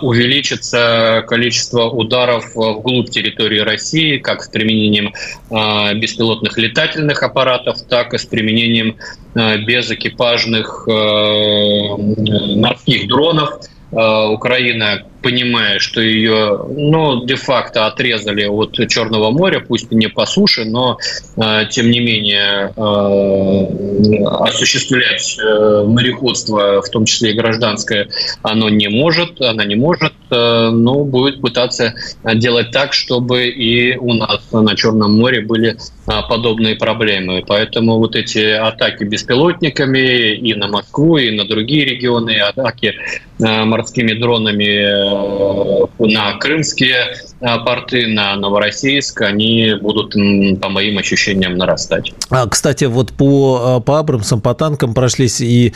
увеличится 0.03 1.25
количество 1.27 1.91
ударов 1.91 2.55
вглубь 2.55 3.11
территории 3.11 3.59
России, 3.59 4.19
как 4.19 4.45
с 4.45 4.49
применением 4.49 5.13
беспилотных 5.51 6.57
летательных 6.59 7.25
аппаратов, 7.25 7.83
так 7.83 8.15
и 8.15 8.19
с 8.19 8.25
применением 8.25 8.97
безэкипажных 9.35 10.87
морских 12.57 13.09
дронов. 13.09 13.59
Украина 13.91 15.03
понимая, 15.25 15.79
что 15.79 16.03
ее, 16.03 16.61
ну, 16.69 17.25
де-факто 17.25 17.87
отрезали 17.87 18.45
от 18.45 18.77
Черного 18.89 19.31
моря, 19.31 19.65
пусть 19.67 19.91
не 19.91 20.09
по 20.09 20.27
суше, 20.27 20.67
но, 20.67 20.99
э, 21.37 21.63
тем 21.71 21.91
не 21.91 22.01
менее, 22.01 22.73
э, 22.77 24.25
осуществлять 24.49 25.37
э, 25.39 25.85
мореходство, 25.89 26.83
в 26.83 26.91
том 26.91 27.07
числе 27.07 27.31
и 27.31 27.33
гражданское, 27.33 28.09
оно 28.43 28.69
не 28.69 28.89
может, 28.89 29.41
она 29.41 29.65
не 29.65 29.77
может, 29.77 30.13
э, 30.31 30.71
но 30.71 31.05
будет 31.05 31.41
пытаться 31.41 31.95
делать 32.35 32.71
так, 32.71 32.93
чтобы 32.93 33.49
и 33.49 33.97
у 33.97 34.13
нас 34.13 34.41
на 34.53 34.77
Черном 34.77 35.17
море 35.17 35.41
были 35.41 35.71
э, 35.71 36.11
подобные 36.29 36.77
проблемы. 36.77 37.43
Поэтому 37.47 37.97
вот 37.97 38.15
эти 38.15 38.51
атаки 38.53 39.05
беспилотниками 39.05 40.35
и 40.35 40.55
на 40.55 40.69
Москву, 40.69 41.17
и 41.17 41.31
на 41.31 41.47
другие 41.47 41.87
регионы, 41.87 42.39
атаки 42.41 42.95
э, 43.39 43.65
морскими 43.65 44.13
дронами 44.13 44.75
Э, 44.75 45.14
на 45.99 46.37
крымские 46.39 47.17
э, 47.41 47.47
порты, 47.65 48.07
на 48.09 48.37
Новороссийск, 48.37 49.23
они 49.23 49.75
будут, 49.81 50.15
по 50.61 50.69
моим 50.69 50.99
ощущениям, 50.99 51.57
нарастать. 51.57 52.13
А, 52.31 52.47
кстати, 52.49 52.85
вот 52.85 53.13
по, 53.13 53.79
э, 53.79 53.85
по 53.85 53.99
Абрамсам, 53.99 54.41
по 54.41 54.55
танкам 54.55 54.95
прошлись, 54.95 55.41
и 55.41 55.73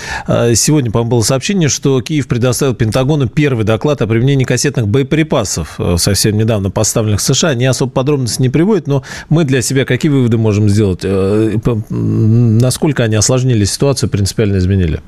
сегодня, 0.55 0.91
по-моему, 0.91 1.11
было 1.11 1.22
сообщение, 1.22 1.68
что 1.68 2.01
Киев 2.01 2.28
предоставил 2.28 2.74
Пентагону 2.74 3.28
первый 3.28 3.64
доклад 3.64 4.03
о 4.03 4.07
применении 4.07 4.45
кассетных 4.45 4.89
боеприпасов, 4.89 5.78
совсем 5.97 6.36
недавно 6.36 6.70
поставленных 6.70 7.20
в 7.20 7.22
США. 7.22 7.55
Не 7.55 7.66
особо 7.66 7.91
подробности 7.91 8.43
не 8.43 8.49
приводит, 8.49 8.86
но 8.86 9.03
мы 9.28 9.45
для 9.45 9.62
себя 9.62 9.84
какие 9.84 10.11
выводы 10.11 10.39
можем 10.39 10.68
сделать? 10.68 11.05
Насколько 11.91 13.05
они 13.05 13.16
осложнили 13.16 13.64
ситуацию, 13.64 14.09
принципиально 14.11 14.59
изменили? 14.59 15.01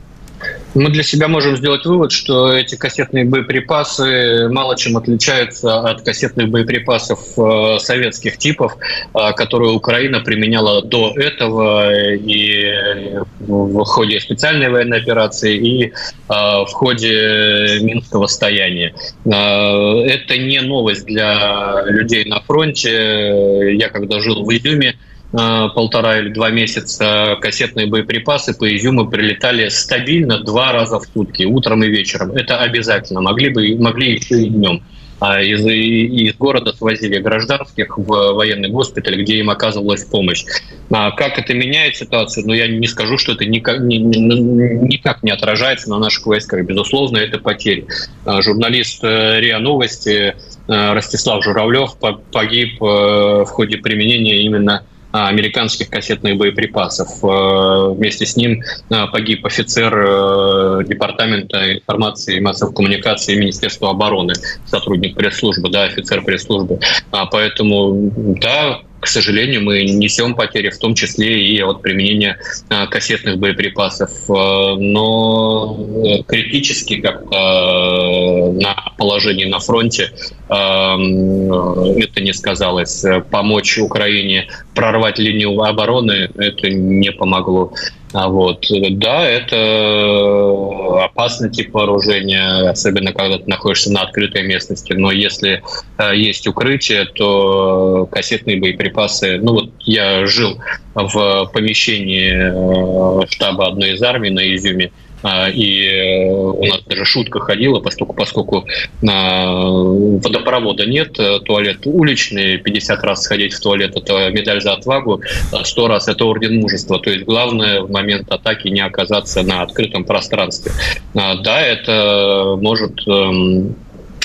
Мы 0.74 0.90
для 0.90 1.02
себя 1.02 1.26
можем 1.26 1.56
сделать 1.56 1.84
вывод, 1.84 2.12
что 2.12 2.52
эти 2.52 2.76
кассетные 2.76 3.24
боеприпасы 3.24 4.48
мало 4.50 4.76
чем 4.76 4.96
отличаются 4.96 5.80
от 5.80 6.02
кассетных 6.02 6.48
боеприпасов 6.48 7.18
э, 7.36 7.78
советских 7.80 8.38
типов, 8.38 8.76
э, 8.76 9.32
которые 9.32 9.72
Украина 9.72 10.20
применяла 10.20 10.82
до 10.82 11.12
этого 11.16 11.92
и 12.14 13.18
в 13.40 13.84
ходе 13.84 14.20
специальной 14.20 14.68
военной 14.68 14.98
операции, 14.98 15.56
и 15.56 15.86
э, 15.86 15.92
в 16.28 16.70
ходе 16.72 17.80
Минского 17.80 18.28
стояния. 18.28 18.94
Это 19.24 20.38
не 20.38 20.60
новость 20.60 21.06
для 21.06 21.82
людей 21.86 22.24
на 22.26 22.40
фронте. 22.40 23.74
Я 23.76 23.88
когда 23.88 24.20
жил 24.20 24.44
в 24.44 24.50
Изюме, 24.50 24.96
полтора 25.32 26.18
или 26.18 26.30
два 26.30 26.50
месяца 26.50 27.36
кассетные 27.40 27.86
боеприпасы 27.86 28.52
по 28.56 28.74
изюму 28.76 29.08
прилетали 29.08 29.68
стабильно 29.68 30.40
два 30.40 30.72
раза 30.72 30.98
в 30.98 31.04
сутки, 31.04 31.44
утром 31.44 31.84
и 31.84 31.88
вечером. 31.88 32.32
Это 32.32 32.58
обязательно. 32.58 33.20
Могли 33.20 33.50
бы 33.50 33.76
могли 33.78 34.14
еще 34.14 34.42
и 34.42 34.48
днем. 34.48 34.82
А 35.20 35.42
из, 35.42 35.64
из 35.66 36.34
города 36.36 36.72
свозили 36.72 37.18
гражданских 37.18 37.98
в 37.98 38.32
военный 38.32 38.70
госпиталь, 38.70 39.20
где 39.20 39.36
им 39.36 39.50
оказывалась 39.50 40.04
помощь. 40.04 40.44
А 40.90 41.10
как 41.10 41.38
это 41.38 41.52
меняет 41.52 41.96
ситуацию? 41.96 42.46
Ну, 42.46 42.54
я 42.54 42.66
не 42.66 42.86
скажу, 42.86 43.18
что 43.18 43.32
это 43.32 43.44
никак, 43.44 43.80
ни, 43.80 43.96
никак 43.96 45.22
не 45.22 45.30
отражается 45.30 45.90
на 45.90 45.98
наших 45.98 46.26
войсках. 46.26 46.64
Безусловно, 46.64 47.18
это 47.18 47.38
потери. 47.38 47.86
А 48.24 48.40
журналист 48.40 49.04
э, 49.04 49.40
РИА 49.40 49.58
Новости 49.58 50.34
э, 50.66 50.92
Ростислав 50.94 51.44
Журавлев 51.44 51.96
погиб 52.32 52.80
в 52.80 53.44
ходе 53.44 53.76
применения 53.76 54.42
именно 54.42 54.84
американских 55.12 55.90
кассетных 55.90 56.36
боеприпасов. 56.36 57.08
Э, 57.22 57.94
вместе 57.94 58.26
с 58.26 58.36
ним 58.36 58.62
э, 58.90 59.06
погиб 59.12 59.44
офицер 59.44 59.92
э, 59.96 60.84
Департамента 60.86 61.72
информации 61.72 62.36
и 62.36 62.40
массовых 62.40 62.74
коммуникаций 62.74 63.36
Министерства 63.36 63.90
обороны, 63.90 64.34
сотрудник 64.66 65.16
пресс-службы, 65.16 65.68
да, 65.70 65.84
офицер 65.84 66.22
пресс-службы. 66.22 66.78
А, 67.10 67.26
поэтому, 67.26 68.12
да, 68.40 68.80
к 69.00 69.06
сожалению, 69.06 69.62
мы 69.62 69.82
несем 69.82 70.34
потери, 70.34 70.70
в 70.70 70.78
том 70.78 70.94
числе 70.94 71.42
и 71.42 71.60
от 71.62 71.80
применения 71.80 72.36
кассетных 72.68 73.38
боеприпасов. 73.38 74.10
Но 74.28 76.22
критически 76.28 77.00
как-то 77.00 78.52
на 78.60 78.74
положении 78.98 79.46
на 79.46 79.58
фронте 79.58 80.12
это 80.50 82.20
не 82.20 82.32
сказалось. 82.32 83.04
Помочь 83.30 83.78
Украине 83.78 84.48
прорвать 84.74 85.18
линию 85.18 85.60
обороны 85.62 86.28
это 86.36 86.68
не 86.68 87.12
помогло. 87.12 87.72
А 88.12 88.28
вот, 88.28 88.66
да, 88.90 89.28
это 89.28 91.04
опасный 91.04 91.50
тип 91.50 91.72
вооружения, 91.72 92.68
особенно 92.68 93.12
когда 93.12 93.38
ты 93.38 93.48
находишься 93.48 93.92
на 93.92 94.02
открытой 94.02 94.42
местности. 94.42 94.92
Но 94.94 95.12
если 95.12 95.62
э, 95.98 96.16
есть 96.16 96.46
укрытие, 96.48 97.04
то 97.04 98.08
кассетные 98.10 98.60
боеприпасы... 98.60 99.38
Ну 99.40 99.52
вот 99.52 99.70
я 99.80 100.26
жил 100.26 100.58
в 100.94 101.50
помещении 101.52 102.32
э, 102.32 103.26
штаба 103.28 103.68
одной 103.68 103.92
из 103.92 104.02
армий 104.02 104.30
на 104.30 104.40
Изюме, 104.56 104.90
и 105.22 105.86
э, 105.86 106.30
у 106.30 106.64
нас 106.64 106.80
даже 106.86 107.04
шутка 107.04 107.40
ходила, 107.40 107.80
поскольку, 107.80 108.14
поскольку 108.14 108.66
водопровода 109.02 110.86
нет, 110.86 111.18
э, 111.18 111.40
туалет 111.40 111.80
уличный, 111.84 112.56
50 112.58 113.04
раз 113.04 113.22
сходить 113.24 113.52
в 113.52 113.60
туалет– 113.60 113.96
это 113.96 114.30
медаль 114.30 114.60
за 114.60 114.72
отвагу, 114.72 115.20
100 115.62 115.88
раз– 115.88 116.08
это 116.08 116.24
орден 116.24 116.60
мужества. 116.60 116.98
То 116.98 117.10
есть 117.10 117.24
главное 117.24 117.82
в 117.82 117.90
момент 117.90 118.30
атаки 118.30 118.68
не 118.68 118.80
оказаться 118.80 119.42
на 119.42 119.62
открытом 119.62 120.04
пространстве. 120.04 120.72
А, 121.14 121.36
да, 121.36 121.60
это 121.60 122.56
может 122.60 123.06
эм, 123.06 123.76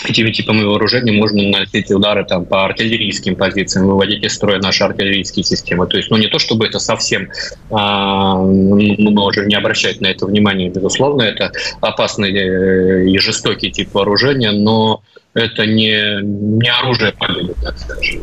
этими 0.04 0.32
типами 0.32 0.64
вооружений 0.64 1.12
можно 1.12 1.42
наносить 1.44 1.92
удары 1.92 2.26
там, 2.26 2.46
по 2.46 2.66
артиллерийским 2.66 3.36
позициям, 3.36 3.88
выводить 3.88 4.24
из 4.24 4.34
строя 4.34 4.60
наши 4.60 4.84
артиллерийские 4.84 5.44
системы. 5.44 5.88
То 5.88 5.98
есть, 5.98 6.10
ну, 6.12 6.18
не 6.18 6.28
то 6.28 6.40
чтобы 6.40 6.66
это 6.66 6.80
совсем 6.80 7.30
а, 7.72 8.36
мы 8.36 8.96
можем 8.98 9.48
не 9.48 9.56
обращать 9.56 10.02
на 10.02 10.08
это 10.08 10.26
внимания, 10.26 10.70
безусловно, 10.70 11.24
это 11.24 11.52
опасный 11.82 12.32
э, 12.32 13.10
и 13.10 13.18
жестокий 13.18 13.72
тип 13.72 13.94
вооружения, 13.94 14.52
но 14.52 15.02
это 15.36 15.66
не, 15.66 16.22
не 16.24 16.70
оружие 16.70 17.12
победы, 17.12 17.54
так 17.62 17.78
скажем. 17.78 18.22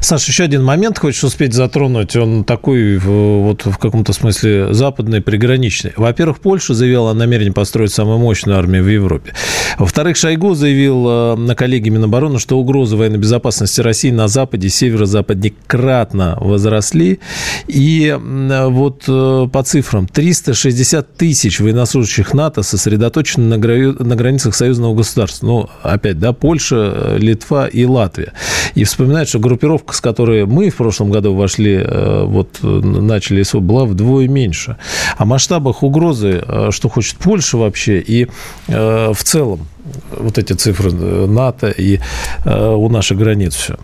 Саша, 0.00 0.30
еще 0.30 0.44
один 0.44 0.64
момент 0.64 0.98
хочешь 0.98 1.24
успеть 1.24 1.52
затронуть. 1.52 2.14
Он 2.14 2.44
такой 2.44 2.98
вот 2.98 3.66
в 3.66 3.76
каком-то 3.78 4.12
смысле 4.12 4.72
западный, 4.72 5.20
приграничный. 5.20 5.92
Во-первых, 5.96 6.38
Польша 6.38 6.74
заявила 6.74 7.10
о 7.10 7.14
намерении 7.14 7.50
построить 7.50 7.92
самую 7.92 8.18
мощную 8.18 8.56
армию 8.56 8.84
в 8.84 8.88
Европе. 8.88 9.34
Во-вторых, 9.78 10.16
Шойгу 10.16 10.54
заявил 10.54 11.06
э, 11.08 11.36
на 11.36 11.56
коллегии 11.56 11.90
Минобороны, 11.90 12.38
что 12.38 12.58
угрозы 12.58 12.96
военной 12.96 13.18
безопасности 13.18 13.80
России 13.80 14.10
на 14.10 14.28
Западе 14.28 14.68
и 14.68 14.70
северо-западе 14.70 15.54
кратно 15.66 16.38
возросли. 16.40 17.18
И 17.66 18.16
вот 18.16 19.04
э, 19.08 19.48
по 19.52 19.62
цифрам 19.64 20.06
360 20.06 21.16
тысяч 21.16 21.58
военнослужащих 21.58 22.32
НАТО 22.32 22.62
сосредоточены 22.62 23.56
на 23.56 24.16
границах 24.16 24.54
союзного 24.54 24.94
государства. 24.94 25.46
Ну, 25.46 25.70
опять, 25.82 26.18
да, 26.18 26.27
Польша, 26.32 26.92
э, 26.94 27.18
Литва 27.18 27.66
и 27.66 27.84
Латвия. 27.84 28.32
И 28.74 28.84
вспоминают, 28.84 29.28
что 29.28 29.38
группировка, 29.38 29.94
с 29.94 30.00
которой 30.00 30.46
мы 30.46 30.70
в 30.70 30.76
прошлом 30.76 31.10
году 31.10 31.34
вошли, 31.34 31.82
вот 31.82 32.58
начали 32.62 33.42
СВО, 33.42 33.60
была 33.60 33.84
вдвое 33.84 34.28
меньше. 34.28 34.76
О 35.16 35.24
масштабах 35.24 35.82
угрозы, 35.82 36.42
что 36.70 36.88
хочет 36.88 37.16
Польша 37.16 37.56
вообще, 37.56 37.98
и 37.98 38.28
в 38.68 39.18
целом 39.22 39.66
вот 40.10 40.38
эти 40.38 40.52
цифры 40.52 40.90
э, 40.90 41.26
НАТО 41.26 41.70
и 41.70 41.98
э, 42.44 42.74
у 42.74 42.88
наших 42.88 43.18
границ 43.18 43.54
все? 43.54 43.76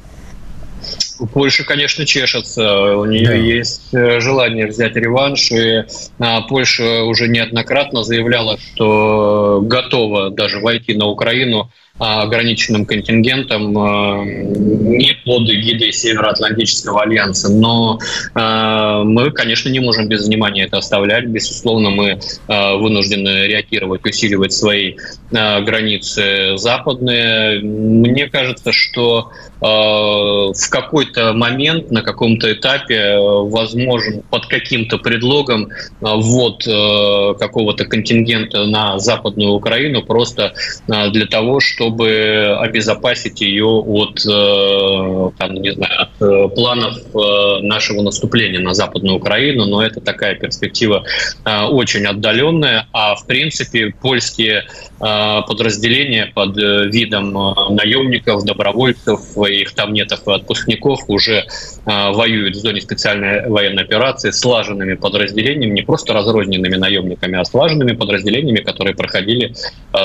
У 1.18 1.26
Польши, 1.26 1.64
конечно, 1.64 2.04
чешется. 2.04 2.96
У 2.96 3.04
нее 3.04 3.26
да. 3.26 3.34
есть 3.34 3.94
э, 3.94 4.20
желание 4.20 4.66
взять 4.66 4.96
реванш. 4.96 5.50
И 5.52 5.84
а, 6.18 6.42
Польша 6.42 7.04
уже 7.04 7.28
неоднократно 7.28 8.02
заявляла, 8.02 8.58
что 8.58 9.60
готова 9.62 10.30
даже 10.30 10.58
войти 10.58 10.94
на 10.94 11.06
Украину 11.06 11.70
ограниченным 11.98 12.86
контингентом 12.86 13.78
э, 13.78 14.24
не 14.24 15.14
под 15.24 15.48
эгидой 15.48 15.92
Североатлантического 15.92 17.02
альянса. 17.02 17.50
Но 17.50 18.00
э, 18.34 19.02
мы, 19.04 19.30
конечно, 19.30 19.68
не 19.68 19.78
можем 19.78 20.08
без 20.08 20.26
внимания 20.26 20.64
это 20.64 20.78
оставлять. 20.78 21.26
Безусловно, 21.26 21.90
мы 21.90 22.18
вынуждены 22.48 23.46
реагировать, 23.46 24.04
усиливать 24.04 24.52
свои 24.52 24.96
границы 25.30 26.56
западные. 26.56 27.60
Мне 27.60 28.28
кажется, 28.28 28.72
что 28.72 29.30
в 29.60 30.70
какой-то 30.70 31.32
момент, 31.32 31.90
на 31.90 32.02
каком-то 32.02 32.52
этапе, 32.52 33.16
возможен 33.18 34.22
под 34.28 34.46
каким-то 34.46 34.98
предлогом 34.98 35.68
ввод 36.00 36.64
какого-то 36.64 37.84
контингента 37.86 38.64
на 38.64 38.98
Западную 38.98 39.52
Украину 39.52 40.02
просто 40.02 40.52
для 40.86 41.26
того, 41.26 41.60
чтобы 41.60 41.83
чтобы 41.84 42.56
обезопасить 42.60 43.40
ее 43.40 43.66
от, 43.66 44.24
э, 44.26 45.30
там, 45.38 45.54
не 45.54 45.72
знаю, 45.72 46.02
от 46.02 46.22
э, 46.22 46.48
планов 46.54 46.96
э, 47.14 47.60
нашего 47.62 48.00
наступления 48.02 48.60
на 48.60 48.74
Западную 48.74 49.16
Украину, 49.16 49.66
но 49.66 49.82
это 49.82 50.00
такая 50.00 50.34
перспектива 50.34 51.04
очень 51.44 52.06
отдаленная, 52.06 52.86
а 52.92 53.14
в 53.14 53.26
принципе 53.26 53.92
польские 54.00 54.64
подразделения 54.98 56.30
под 56.34 56.56
видом 56.56 57.32
наемников, 57.70 58.44
добровольцев, 58.44 59.20
их 59.36 59.74
там 59.74 59.92
нет 59.92 60.12
и 60.12 60.30
отпускников 60.30 61.00
уже 61.08 61.44
воюют 61.84 62.56
в 62.56 62.60
зоне 62.60 62.80
специальной 62.80 63.48
военной 63.48 63.82
операции 63.82 64.30
слаженными 64.30 64.94
подразделениями, 64.94 65.74
не 65.74 65.82
просто 65.82 66.12
разрозненными 66.12 66.76
наемниками, 66.76 67.38
а 67.38 67.44
слаженными 67.44 67.92
подразделениями, 67.92 68.60
которые 68.60 68.94
проходили 68.94 69.54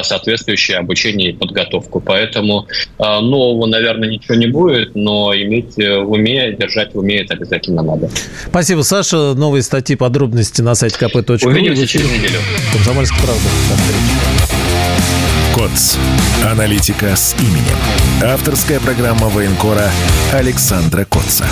соответствующее 0.01 0.77
обучение 0.77 1.30
и 1.30 1.34
подготовку 1.34 1.68
подготовку. 1.70 1.99
Поэтому 1.99 2.67
э, 2.97 3.20
нового, 3.20 3.65
наверное, 3.67 4.09
ничего 4.09 4.36
не 4.36 4.47
будет, 4.47 4.95
но 4.95 5.34
иметь 5.34 5.78
э, 5.78 5.99
в 5.99 6.11
уме, 6.11 6.53
держать 6.53 6.93
в 6.93 6.99
уме 6.99 7.22
это 7.22 7.36
обязательно 7.36 7.84
надо. 7.84 8.09
Спасибо, 8.47 8.82
Саша. 8.82 9.34
Новые 9.36 9.63
статьи, 9.63 9.95
подробности 9.95 10.61
на 10.61 10.76
сайте 10.76 10.97
kp.ru. 10.99 11.47
Увидимся 11.47 11.88
через 11.88 12.11
неделю. 12.11 12.39
Комсомольская 12.74 13.20
правда. 13.24 13.43
КОЦ. 15.55 15.97
Аналитика 16.45 17.15
с 17.15 17.36
именем. 17.39 18.32
Авторская 18.34 18.80
программа 18.80 19.28
военкора 19.28 19.89
Александра 20.32 21.05
Котца. 21.05 21.45